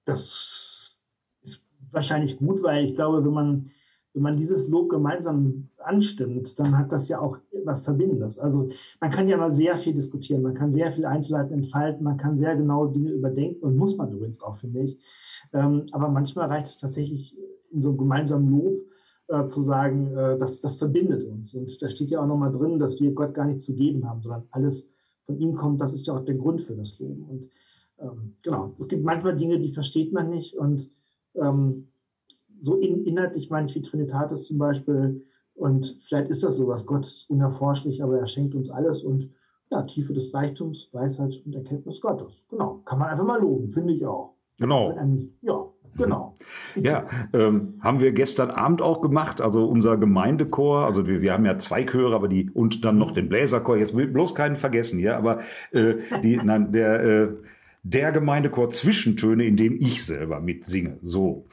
Das 0.04 1.02
ist 1.42 1.62
wahrscheinlich 1.90 2.38
gut, 2.38 2.62
weil 2.62 2.84
ich 2.84 2.94
glaube, 2.94 3.24
wenn 3.24 3.32
man, 3.32 3.70
wenn 4.16 4.22
man 4.22 4.36
dieses 4.38 4.68
Lob 4.68 4.88
gemeinsam 4.88 5.68
anstimmt, 5.76 6.58
dann 6.58 6.76
hat 6.78 6.90
das 6.90 7.08
ja 7.08 7.20
auch 7.20 7.36
was 7.64 7.82
Verbindendes. 7.82 8.38
Also 8.38 8.70
man 8.98 9.10
kann 9.10 9.28
ja 9.28 9.36
mal 9.36 9.52
sehr 9.52 9.76
viel 9.76 9.92
diskutieren, 9.92 10.40
man 10.40 10.54
kann 10.54 10.72
sehr 10.72 10.90
viele 10.90 11.08
Einzelheiten 11.08 11.52
entfalten, 11.52 12.02
man 12.02 12.16
kann 12.16 12.36
sehr 12.36 12.56
genau 12.56 12.86
Dinge 12.86 13.10
überdenken 13.10 13.62
und 13.62 13.76
muss 13.76 13.96
man 13.98 14.10
übrigens 14.10 14.40
auch, 14.40 14.56
finde 14.56 14.80
ich. 14.80 14.98
Ähm, 15.52 15.84
aber 15.92 16.08
manchmal 16.08 16.48
reicht 16.48 16.68
es 16.68 16.78
tatsächlich 16.78 17.36
in 17.70 17.82
so 17.82 17.90
einem 17.90 17.98
gemeinsamen 17.98 18.50
Lob, 18.50 18.80
äh, 19.28 19.48
zu 19.48 19.60
sagen, 19.60 20.16
äh, 20.16 20.38
dass 20.38 20.62
das 20.62 20.78
verbindet 20.78 21.24
uns. 21.28 21.52
Und 21.52 21.82
da 21.82 21.88
steht 21.90 22.08
ja 22.10 22.22
auch 22.22 22.26
nochmal 22.26 22.52
drin, 22.52 22.78
dass 22.78 23.00
wir 23.00 23.12
Gott 23.12 23.34
gar 23.34 23.44
nicht 23.44 23.60
zu 23.60 23.74
geben 23.74 24.08
haben, 24.08 24.22
sondern 24.22 24.44
alles 24.50 24.88
von 25.26 25.38
ihm 25.38 25.56
kommt, 25.56 25.80
das 25.80 25.92
ist 25.92 26.06
ja 26.06 26.14
auch 26.16 26.24
der 26.24 26.36
Grund 26.36 26.62
für 26.62 26.74
das 26.74 26.98
Loben. 26.98 27.24
Und 27.24 27.50
ähm, 27.98 28.36
genau, 28.42 28.72
es 28.78 28.88
gibt 28.88 29.04
manchmal 29.04 29.36
Dinge, 29.36 29.58
die 29.58 29.72
versteht 29.72 30.12
man 30.12 30.30
nicht. 30.30 30.56
Und 30.56 30.88
ähm, 31.34 31.88
so 32.62 32.76
in, 32.76 33.04
inhaltlich 33.04 33.50
meine 33.50 33.66
ich 33.66 33.74
wie 33.74 33.82
Trinitatis 33.82 34.46
zum 34.46 34.58
Beispiel. 34.58 35.24
Und 35.54 35.96
vielleicht 36.06 36.30
ist 36.30 36.44
das 36.44 36.56
sowas. 36.56 36.86
Gott 36.86 37.06
ist 37.06 37.30
unerforschlich, 37.30 38.02
aber 38.02 38.18
er 38.18 38.26
schenkt 38.26 38.54
uns 38.54 38.70
alles 38.70 39.02
und 39.02 39.30
ja, 39.70 39.82
Tiefe 39.82 40.12
des 40.12 40.32
Reichtums, 40.32 40.90
Weisheit 40.92 41.42
und 41.44 41.54
Erkenntnis 41.54 42.00
Gottes. 42.00 42.46
Genau. 42.50 42.82
Kann 42.84 42.98
man 42.98 43.08
einfach 43.08 43.24
mal 43.24 43.40
loben, 43.40 43.70
finde 43.70 43.94
ich 43.94 44.06
auch. 44.06 44.34
Genau. 44.58 44.94
Ja, 45.42 45.66
Genau. 45.96 46.36
Ja, 46.74 47.08
ähm, 47.32 47.74
haben 47.80 48.00
wir 48.00 48.12
gestern 48.12 48.50
Abend 48.50 48.82
auch 48.82 49.00
gemacht. 49.00 49.40
Also 49.40 49.66
unser 49.66 49.96
Gemeindechor, 49.96 50.84
also 50.84 51.06
wir, 51.06 51.22
wir 51.22 51.32
haben 51.32 51.46
ja 51.46 51.56
zwei 51.58 51.84
Chöre, 51.84 52.14
aber 52.14 52.28
die 52.28 52.50
und 52.50 52.84
dann 52.84 52.98
noch 52.98 53.12
den 53.12 53.28
Bläserchor. 53.28 53.76
Jetzt 53.76 53.96
will 53.96 54.06
bloß 54.06 54.34
keinen 54.34 54.56
vergessen, 54.56 54.98
ja. 54.98 55.16
Aber 55.16 55.40
äh, 55.72 55.94
die, 56.22 56.36
nein, 56.36 56.72
der 56.72 57.02
äh, 57.02 57.28
der 57.82 58.10
Gemeindechor 58.10 58.70
Zwischentöne, 58.70 59.44
in 59.44 59.56
dem 59.56 59.80
ich 59.80 60.04
selber 60.04 60.40
mitsinge. 60.40 60.98
So, 61.02 61.45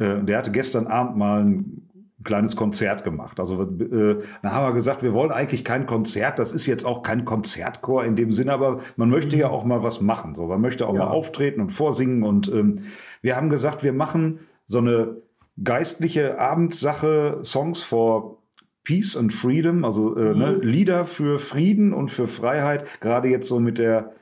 äh, 0.00 0.24
der 0.24 0.38
hatte 0.38 0.50
gestern 0.50 0.88
Abend 0.88 1.16
mal 1.16 1.44
ein 1.44 1.86
kleines 2.24 2.56
Konzert 2.56 3.04
gemacht. 3.04 3.38
Also 3.40 3.62
äh, 3.62 4.22
dann 4.42 4.52
haben 4.52 4.66
wir 4.66 4.74
gesagt, 4.74 5.02
wir 5.02 5.12
wollen 5.12 5.30
eigentlich 5.30 5.64
kein 5.64 5.86
Konzert. 5.86 6.38
Das 6.38 6.52
ist 6.52 6.66
jetzt 6.66 6.84
auch 6.84 7.02
kein 7.02 7.24
Konzertchor 7.24 8.04
in 8.04 8.16
dem 8.16 8.32
Sinne, 8.32 8.52
aber 8.52 8.80
man 8.96 9.08
möchte 9.10 9.36
ja 9.36 9.48
auch 9.48 9.64
mal 9.64 9.82
was 9.82 10.00
machen. 10.00 10.34
So, 10.34 10.46
man 10.46 10.60
möchte 10.60 10.86
auch 10.86 10.94
ja. 10.94 11.04
mal 11.04 11.10
auftreten 11.10 11.60
und 11.60 11.70
vorsingen. 11.70 12.22
Und 12.22 12.48
ähm, 12.48 12.84
wir 13.22 13.36
haben 13.36 13.48
gesagt, 13.48 13.82
wir 13.82 13.92
machen 13.92 14.40
so 14.66 14.78
eine 14.78 15.16
geistliche 15.62 16.38
Abendsache, 16.38 17.38
Songs 17.42 17.82
for 17.82 18.38
Peace 18.84 19.16
and 19.16 19.32
Freedom, 19.32 19.84
also 19.84 20.16
äh, 20.16 20.20
ne, 20.20 20.34
mhm. 20.34 20.38
ne, 20.38 20.52
Lieder 20.62 21.06
für 21.06 21.38
Frieden 21.38 21.92
und 21.92 22.10
für 22.10 22.28
Freiheit. 22.28 22.84
Gerade 23.00 23.28
jetzt 23.28 23.48
so 23.48 23.60
mit 23.60 23.78
der 23.78 24.12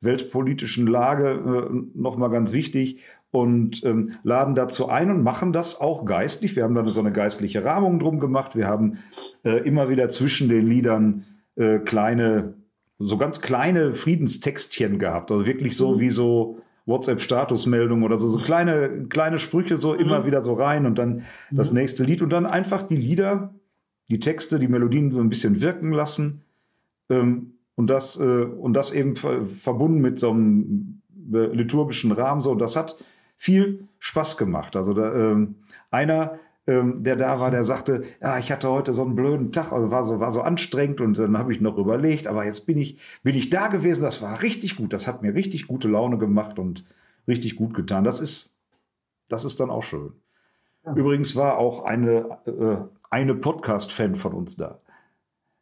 weltpolitischen 0.00 0.86
Lage 0.86 1.30
äh, 1.30 1.98
noch 1.98 2.16
mal 2.16 2.28
ganz 2.28 2.52
wichtig 2.52 3.00
und 3.30 3.84
ähm, 3.84 4.12
laden 4.22 4.54
dazu 4.54 4.88
ein 4.88 5.10
und 5.10 5.22
machen 5.22 5.52
das 5.52 5.80
auch 5.80 6.04
geistlich. 6.04 6.56
Wir 6.56 6.64
haben 6.64 6.74
dann 6.74 6.86
so 6.88 7.00
eine 7.00 7.12
geistliche 7.12 7.64
Rahmung 7.64 7.98
drum 7.98 8.20
gemacht. 8.20 8.56
Wir 8.56 8.66
haben 8.66 8.98
äh, 9.44 9.58
immer 9.66 9.90
wieder 9.90 10.08
zwischen 10.08 10.48
den 10.48 10.66
Liedern 10.66 11.24
äh, 11.56 11.78
kleine, 11.78 12.54
so 12.98 13.18
ganz 13.18 13.40
kleine 13.40 13.92
Friedenstextchen 13.92 14.98
gehabt. 14.98 15.30
Also 15.30 15.44
wirklich 15.44 15.76
so 15.76 15.96
mhm. 15.96 16.00
wie 16.00 16.10
so 16.10 16.58
WhatsApp-Statusmeldungen 16.86 18.02
oder 18.02 18.16
so, 18.16 18.28
so 18.28 18.38
kleine, 18.38 19.06
kleine 19.10 19.38
Sprüche 19.38 19.76
so 19.76 19.92
mhm. 19.92 20.00
immer 20.00 20.26
wieder 20.26 20.40
so 20.40 20.54
rein 20.54 20.86
und 20.86 20.98
dann 20.98 21.16
mhm. 21.50 21.56
das 21.56 21.70
nächste 21.70 22.04
Lied 22.04 22.22
und 22.22 22.30
dann 22.30 22.46
einfach 22.46 22.82
die 22.82 22.96
Lieder, 22.96 23.54
die 24.08 24.20
Texte, 24.20 24.58
die 24.58 24.68
Melodien 24.68 25.10
so 25.10 25.20
ein 25.20 25.28
bisschen 25.28 25.60
wirken 25.60 25.92
lassen. 25.92 26.44
Ähm, 27.10 27.52
und 27.74 27.88
das, 27.90 28.18
äh, 28.18 28.24
und 28.24 28.72
das 28.72 28.92
eben 28.92 29.14
ver 29.16 29.44
verbunden 29.44 30.00
mit 30.00 30.18
so 30.18 30.30
einem 30.30 31.02
äh, 31.32 31.46
liturgischen 31.54 32.10
Rahmen. 32.10 32.40
So, 32.40 32.54
das 32.54 32.74
hat 32.74 32.96
viel 33.38 33.88
Spaß 34.00 34.36
gemacht. 34.36 34.76
Also 34.76 34.92
da, 34.92 35.14
ähm, 35.14 35.54
einer, 35.90 36.38
ähm, 36.66 37.02
der 37.02 37.16
da 37.16 37.40
war, 37.40 37.50
der 37.50 37.64
sagte, 37.64 38.02
ja, 38.20 38.38
ich 38.38 38.52
hatte 38.52 38.68
heute 38.68 38.92
so 38.92 39.02
einen 39.02 39.14
blöden 39.14 39.52
Tag, 39.52 39.72
also 39.72 39.90
war 39.90 40.04
so, 40.04 40.20
war 40.20 40.30
so 40.30 40.42
anstrengend 40.42 41.00
und 41.00 41.16
dann 41.16 41.38
habe 41.38 41.52
ich 41.52 41.60
noch 41.60 41.78
überlegt, 41.78 42.26
aber 42.26 42.44
jetzt 42.44 42.66
bin 42.66 42.76
ich, 42.76 42.98
bin 43.22 43.36
ich 43.36 43.48
da 43.48 43.68
gewesen, 43.68 44.02
das 44.02 44.20
war 44.20 44.42
richtig 44.42 44.76
gut, 44.76 44.92
das 44.92 45.06
hat 45.06 45.22
mir 45.22 45.34
richtig 45.34 45.68
gute 45.68 45.88
Laune 45.88 46.18
gemacht 46.18 46.58
und 46.58 46.84
richtig 47.26 47.56
gut 47.56 47.74
getan. 47.74 48.04
Das 48.04 48.20
ist, 48.20 48.58
das 49.28 49.44
ist 49.44 49.60
dann 49.60 49.70
auch 49.70 49.84
schön. 49.84 50.12
Ja. 50.84 50.94
Übrigens 50.94 51.36
war 51.36 51.58
auch 51.58 51.84
eine, 51.84 52.38
äh, 52.44 52.76
eine 53.08 53.34
Podcast-Fan 53.34 54.16
von 54.16 54.32
uns 54.32 54.56
da. 54.56 54.80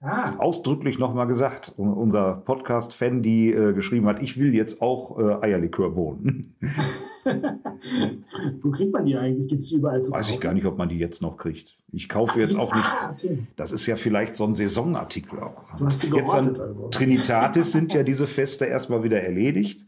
Ah. 0.01 0.35
Ausdrücklich 0.39 0.99
nochmal 0.99 1.27
gesagt, 1.27 1.75
unser 1.77 2.35
Podcast-Fan, 2.35 3.23
die 3.23 3.53
äh, 3.53 3.75
geschrieben 3.75 4.07
hat, 4.07 4.23
ich 4.23 4.39
will 4.39 4.55
jetzt 4.55 4.81
auch 4.81 5.19
äh, 5.19 5.45
Eierlikörbohnen. 5.45 6.57
Wo 8.63 8.71
kriegt 8.71 8.93
man 8.93 9.05
die 9.05 9.17
eigentlich? 9.17 9.49
Gibt 9.49 9.63
es 9.63 9.73
überall 9.73 10.03
zu 10.03 10.11
Weiß 10.11 10.27
kaufen? 10.27 10.35
ich 10.35 10.41
gar 10.41 10.55
nicht, 10.55 10.67
ob 10.67 10.79
man 10.79 10.89
die 10.89 10.99
jetzt 10.99 11.23
noch 11.23 11.37
kriegt. 11.37 11.77
Ich 11.93 12.09
kaufe 12.09 12.35
Ach, 12.37 12.41
jetzt 12.41 12.57
auch 12.57 12.75
nicht. 12.75 12.85
Ah, 12.85 13.15
okay. 13.17 13.47
Das 13.57 13.73
ist 13.73 13.87
ja 13.87 13.97
vielleicht 13.97 14.37
so 14.37 14.45
ein 14.45 14.55
Saisonartikel 14.55 15.41
auch. 15.41 15.63
Du 15.79 15.87
hast 15.87 16.01
sie 16.01 16.09
jetzt 16.09 16.33
an 16.35 16.61
also. 16.61 16.89
Trinitatis 16.89 17.73
sind 17.73 17.93
ja 17.93 18.03
diese 18.05 18.27
Feste 18.27 18.67
erstmal 18.67 19.03
wieder 19.03 19.21
erledigt. 19.21 19.87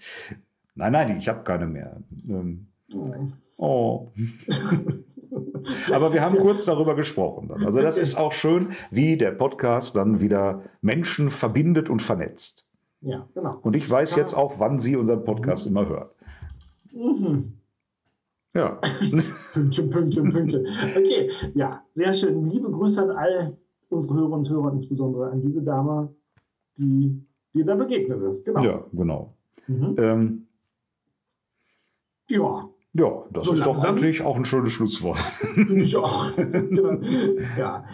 Nein, 0.75 0.93
nein, 0.93 1.17
ich 1.19 1.29
habe 1.29 1.43
keine 1.45 1.67
mehr. 1.67 2.03
Ähm, 2.29 2.67
oh. 2.93 3.13
oh. 3.59 4.13
Aber 5.93 6.13
wir 6.13 6.23
haben 6.23 6.39
kurz 6.39 6.65
darüber 6.65 6.95
gesprochen. 6.95 7.49
Dann. 7.49 7.65
Also 7.65 7.83
das 7.83 7.99
ist 7.99 8.17
auch 8.17 8.33
schön, 8.33 8.73
wie 8.91 9.17
der 9.17 9.33
Podcast 9.33 9.97
dann 9.97 10.21
wieder 10.21 10.63
Menschen 10.81 11.31
verbindet 11.31 11.91
und 11.91 12.01
vernetzt. 12.01 12.67
Ja, 13.01 13.29
genau. 13.35 13.59
Und 13.63 13.77
ich 13.77 13.89
weiß 13.89 14.17
jetzt 14.17 14.35
auch, 14.35 14.59
wann 14.59 14.81
Sie 14.81 14.97
unseren 14.97 15.25
Podcast 15.25 15.67
mhm. 15.67 15.77
immer 15.77 15.89
hören. 15.89 16.09
Mhm. 16.93 17.53
Ja. 18.55 18.81
Pünktchen, 19.53 19.91
Pünktchen, 19.91 20.31
Pünktchen. 20.31 20.67
Okay, 20.97 21.31
ja, 21.55 21.83
sehr 21.95 22.15
schön. 22.15 22.45
Liebe 22.45 22.71
Grüße 22.71 23.03
an 23.03 23.11
all 23.11 23.57
unsere 23.89 24.15
Hörer 24.15 24.33
und 24.33 24.49
Hörer, 24.49 24.73
insbesondere 24.73 25.31
an 25.31 25.41
diese 25.41 25.63
Dame, 25.63 26.15
die 26.77 27.25
dir 27.55 27.65
da 27.65 27.75
begegnet 27.75 28.23
ist. 28.23 28.45
Genau. 28.45 28.63
Ja, 28.63 28.85
genau. 28.93 29.35
Mhm. 29.67 29.95
Ähm, 29.99 30.47
ja. 32.29 32.69
Ja, 32.95 33.25
das 33.31 33.47
so 33.47 33.53
ist 33.53 33.65
doch 33.65 33.85
eigentlich 33.85 34.23
auch 34.23 34.35
ein 34.35 34.47
schönes 34.47 34.73
Schlusswort. 34.73 35.19
Ich 35.75 35.95
auch. 35.97 36.35
genau. 36.37 37.01
ja. 37.57 37.85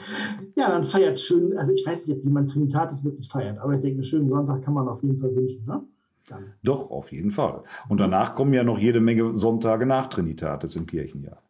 ja, 0.54 0.68
dann 0.68 0.84
feiert 0.84 1.18
schön. 1.18 1.56
Also 1.58 1.72
ich 1.72 1.84
weiß 1.84 2.06
nicht, 2.06 2.16
ob 2.16 2.24
jemand 2.24 2.50
Trinitatis 2.50 3.04
wirklich 3.04 3.28
feiert, 3.28 3.58
aber 3.58 3.74
ich 3.74 3.80
denke, 3.80 3.96
einen 3.96 4.04
schönen 4.04 4.28
Sonntag 4.28 4.62
kann 4.62 4.72
man 4.72 4.88
auf 4.88 5.02
jeden 5.02 5.20
Fall 5.20 5.34
wünschen. 5.34 5.64
Ne? 5.66 5.82
Dann. 6.28 6.54
Doch, 6.62 6.90
auf 6.90 7.12
jeden 7.12 7.30
Fall. 7.30 7.64
Und 7.88 7.98
danach 7.98 8.34
kommen 8.34 8.54
ja 8.54 8.64
noch 8.64 8.78
jede 8.78 9.00
Menge 9.00 9.36
Sonntage 9.36 9.84
nach 9.84 10.08
Trinitatis 10.08 10.74
im 10.76 10.86
Kirchenjahr. 10.86 11.42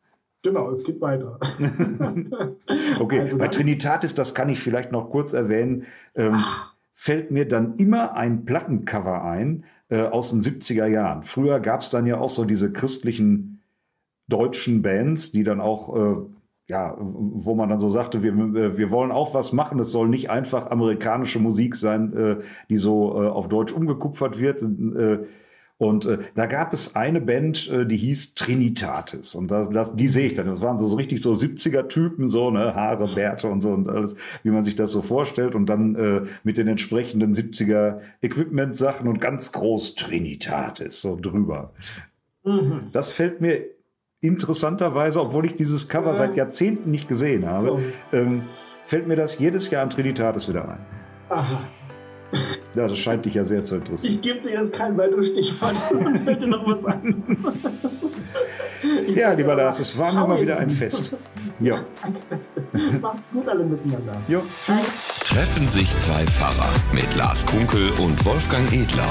Genau, 0.43 0.71
es 0.71 0.85
geht 0.85 1.01
weiter. 1.01 1.39
okay, 3.01 3.21
also 3.21 3.39
bei 3.39 3.49
Trinitatis, 3.49 4.15
das 4.15 4.35
kann 4.35 4.51
ich 4.51 4.61
vielleicht 4.61 4.93
noch 4.93 5.11
kurz 5.11 5.33
erwähnen, 5.33 5.87
ähm, 6.15 6.45
fällt 6.93 7.31
mir 7.31 7.49
dann 7.49 7.77
immer 7.79 8.15
ein 8.15 8.45
Plattencover 8.45 9.25
ein, 9.25 9.65
äh, 9.89 10.03
aus 10.03 10.31
den 10.31 10.43
70er 10.43 10.87
Jahren. 10.87 11.23
Früher 11.23 11.61
gab 11.61 11.81
es 11.81 11.89
dann 11.89 12.07
ja 12.07 12.19
auch 12.19 12.29
so 12.29 12.45
diese 12.45 12.73
christlichen 12.73 13.63
deutschen 14.29 14.83
Bands, 14.83 15.33
die 15.33 15.45
dann 15.45 15.61
auch, 15.61 15.97
äh, 15.97 16.17
ja, 16.67 16.97
wo 16.99 17.55
man 17.55 17.69
dann 17.69 17.79
so 17.79 17.91
sagte, 17.91 18.23
wir, 18.23 18.77
wir 18.79 18.91
wollen 18.91 19.13
auch 19.13 19.35
was 19.35 19.53
machen. 19.53 19.79
Es 19.81 19.93
soll 19.93 20.09
nicht 20.09 20.31
einfach 20.31 20.71
amerikanische 20.71 21.39
Musik 21.39 21.77
sein, 21.77 22.17
äh, 22.17 22.37
die 22.71 22.79
so 22.79 23.23
äh, 23.23 23.29
auf 23.29 23.49
Deutsch 23.49 23.73
umgekupfert 23.73 24.39
wird. 24.39 24.63
Äh, 24.63 25.27
und 25.77 26.07
äh, 26.07 26.19
da 26.35 26.47
gab 26.47 26.73
es 26.73 26.97
eine 26.97 27.21
Band, 27.21 27.69
äh, 27.71 27.85
die 27.85 27.99
hieß 27.99 28.35
Trinitatis. 28.35 29.35
Und 29.35 29.51
das, 29.51 29.69
das, 29.69 29.95
die 29.95 30.09
sehe 30.09 30.29
ich 30.29 30.35
dann. 30.35 30.47
Das 30.47 30.63
waren 30.63 30.79
so, 30.79 30.87
so 30.87 30.97
richtig 30.97 31.21
so 31.21 31.33
70er-Typen, 31.33 32.29
so, 32.29 32.51
ne, 32.51 32.75
Haare, 32.75 33.09
Bärte 33.15 33.49
und 33.49 33.61
so 33.61 33.71
und 33.71 33.89
alles, 33.91 34.17
wie 34.43 34.51
man 34.51 34.63
sich 34.63 34.77
das 34.77 34.91
so 34.91 35.03
vorstellt. 35.03 35.55
Und 35.55 35.67
dann 35.67 35.95
äh, 35.97 36.23
mit 36.45 36.57
den 36.57 36.69
entsprechenden 36.69 37.35
70er-Equipment-Sachen 37.35 39.07
und 39.07 39.21
ganz 39.21 39.53
groß 39.53 39.97
Trinitatis 39.97 41.03
so 41.03 41.19
drüber. 41.21 41.73
Mhm. 42.45 42.89
Das 42.93 43.13
fällt 43.13 43.43
mir 43.43 43.65
interessanterweise, 44.25 45.21
obwohl 45.21 45.47
ich 45.47 45.57
dieses 45.57 45.89
Cover 45.89 46.11
ja. 46.11 46.15
seit 46.15 46.37
Jahrzehnten 46.37 46.91
nicht 46.91 47.09
gesehen 47.09 47.47
habe, 47.47 47.65
so. 47.65 47.81
ähm, 48.13 48.43
fällt 48.85 49.07
mir 49.07 49.17
das 49.17 49.39
jedes 49.39 49.71
Jahr 49.71 49.83
an 49.83 49.91
Trinitatis 49.91 50.49
wieder 50.49 50.69
ein. 50.69 50.79
Aha. 51.29 51.61
Ja, 52.75 52.89
das 52.89 52.99
scheint 52.99 53.25
dich 53.25 53.35
ja 53.35 53.45
sehr 53.45 53.63
zu 53.63 53.77
interessieren. 53.77 54.15
Ich 54.15 54.21
gebe 54.21 54.41
dir 54.41 54.53
jetzt 54.59 54.73
kein 54.73 54.97
weiteres 54.99 55.29
Stichwort, 55.29 55.77
sonst 55.91 56.25
fällt 56.25 56.43
dir 56.43 56.49
noch 56.49 56.67
was 56.67 56.85
ein. 56.85 57.23
ja, 59.15 59.33
lieber 59.33 59.55
Lars, 59.55 59.79
es 59.79 59.97
war 59.97 60.13
mir 60.13 60.27
mal 60.27 60.41
wieder 60.41 60.59
ein 60.59 60.71
Fest. 60.71 61.15
Ja. 61.61 61.85
Macht's 63.01 63.29
gut 63.33 63.49
alle 63.49 63.63
miteinander. 63.63 64.17
Jo. 64.27 64.43
Treffen 65.21 65.69
sich 65.69 65.89
zwei 65.99 66.27
Pfarrer 66.27 66.69
mit 66.93 67.07
Lars 67.17 67.47
Kunkel 67.47 67.91
und 68.01 68.25
Wolfgang 68.25 68.71
Edler. 68.73 69.09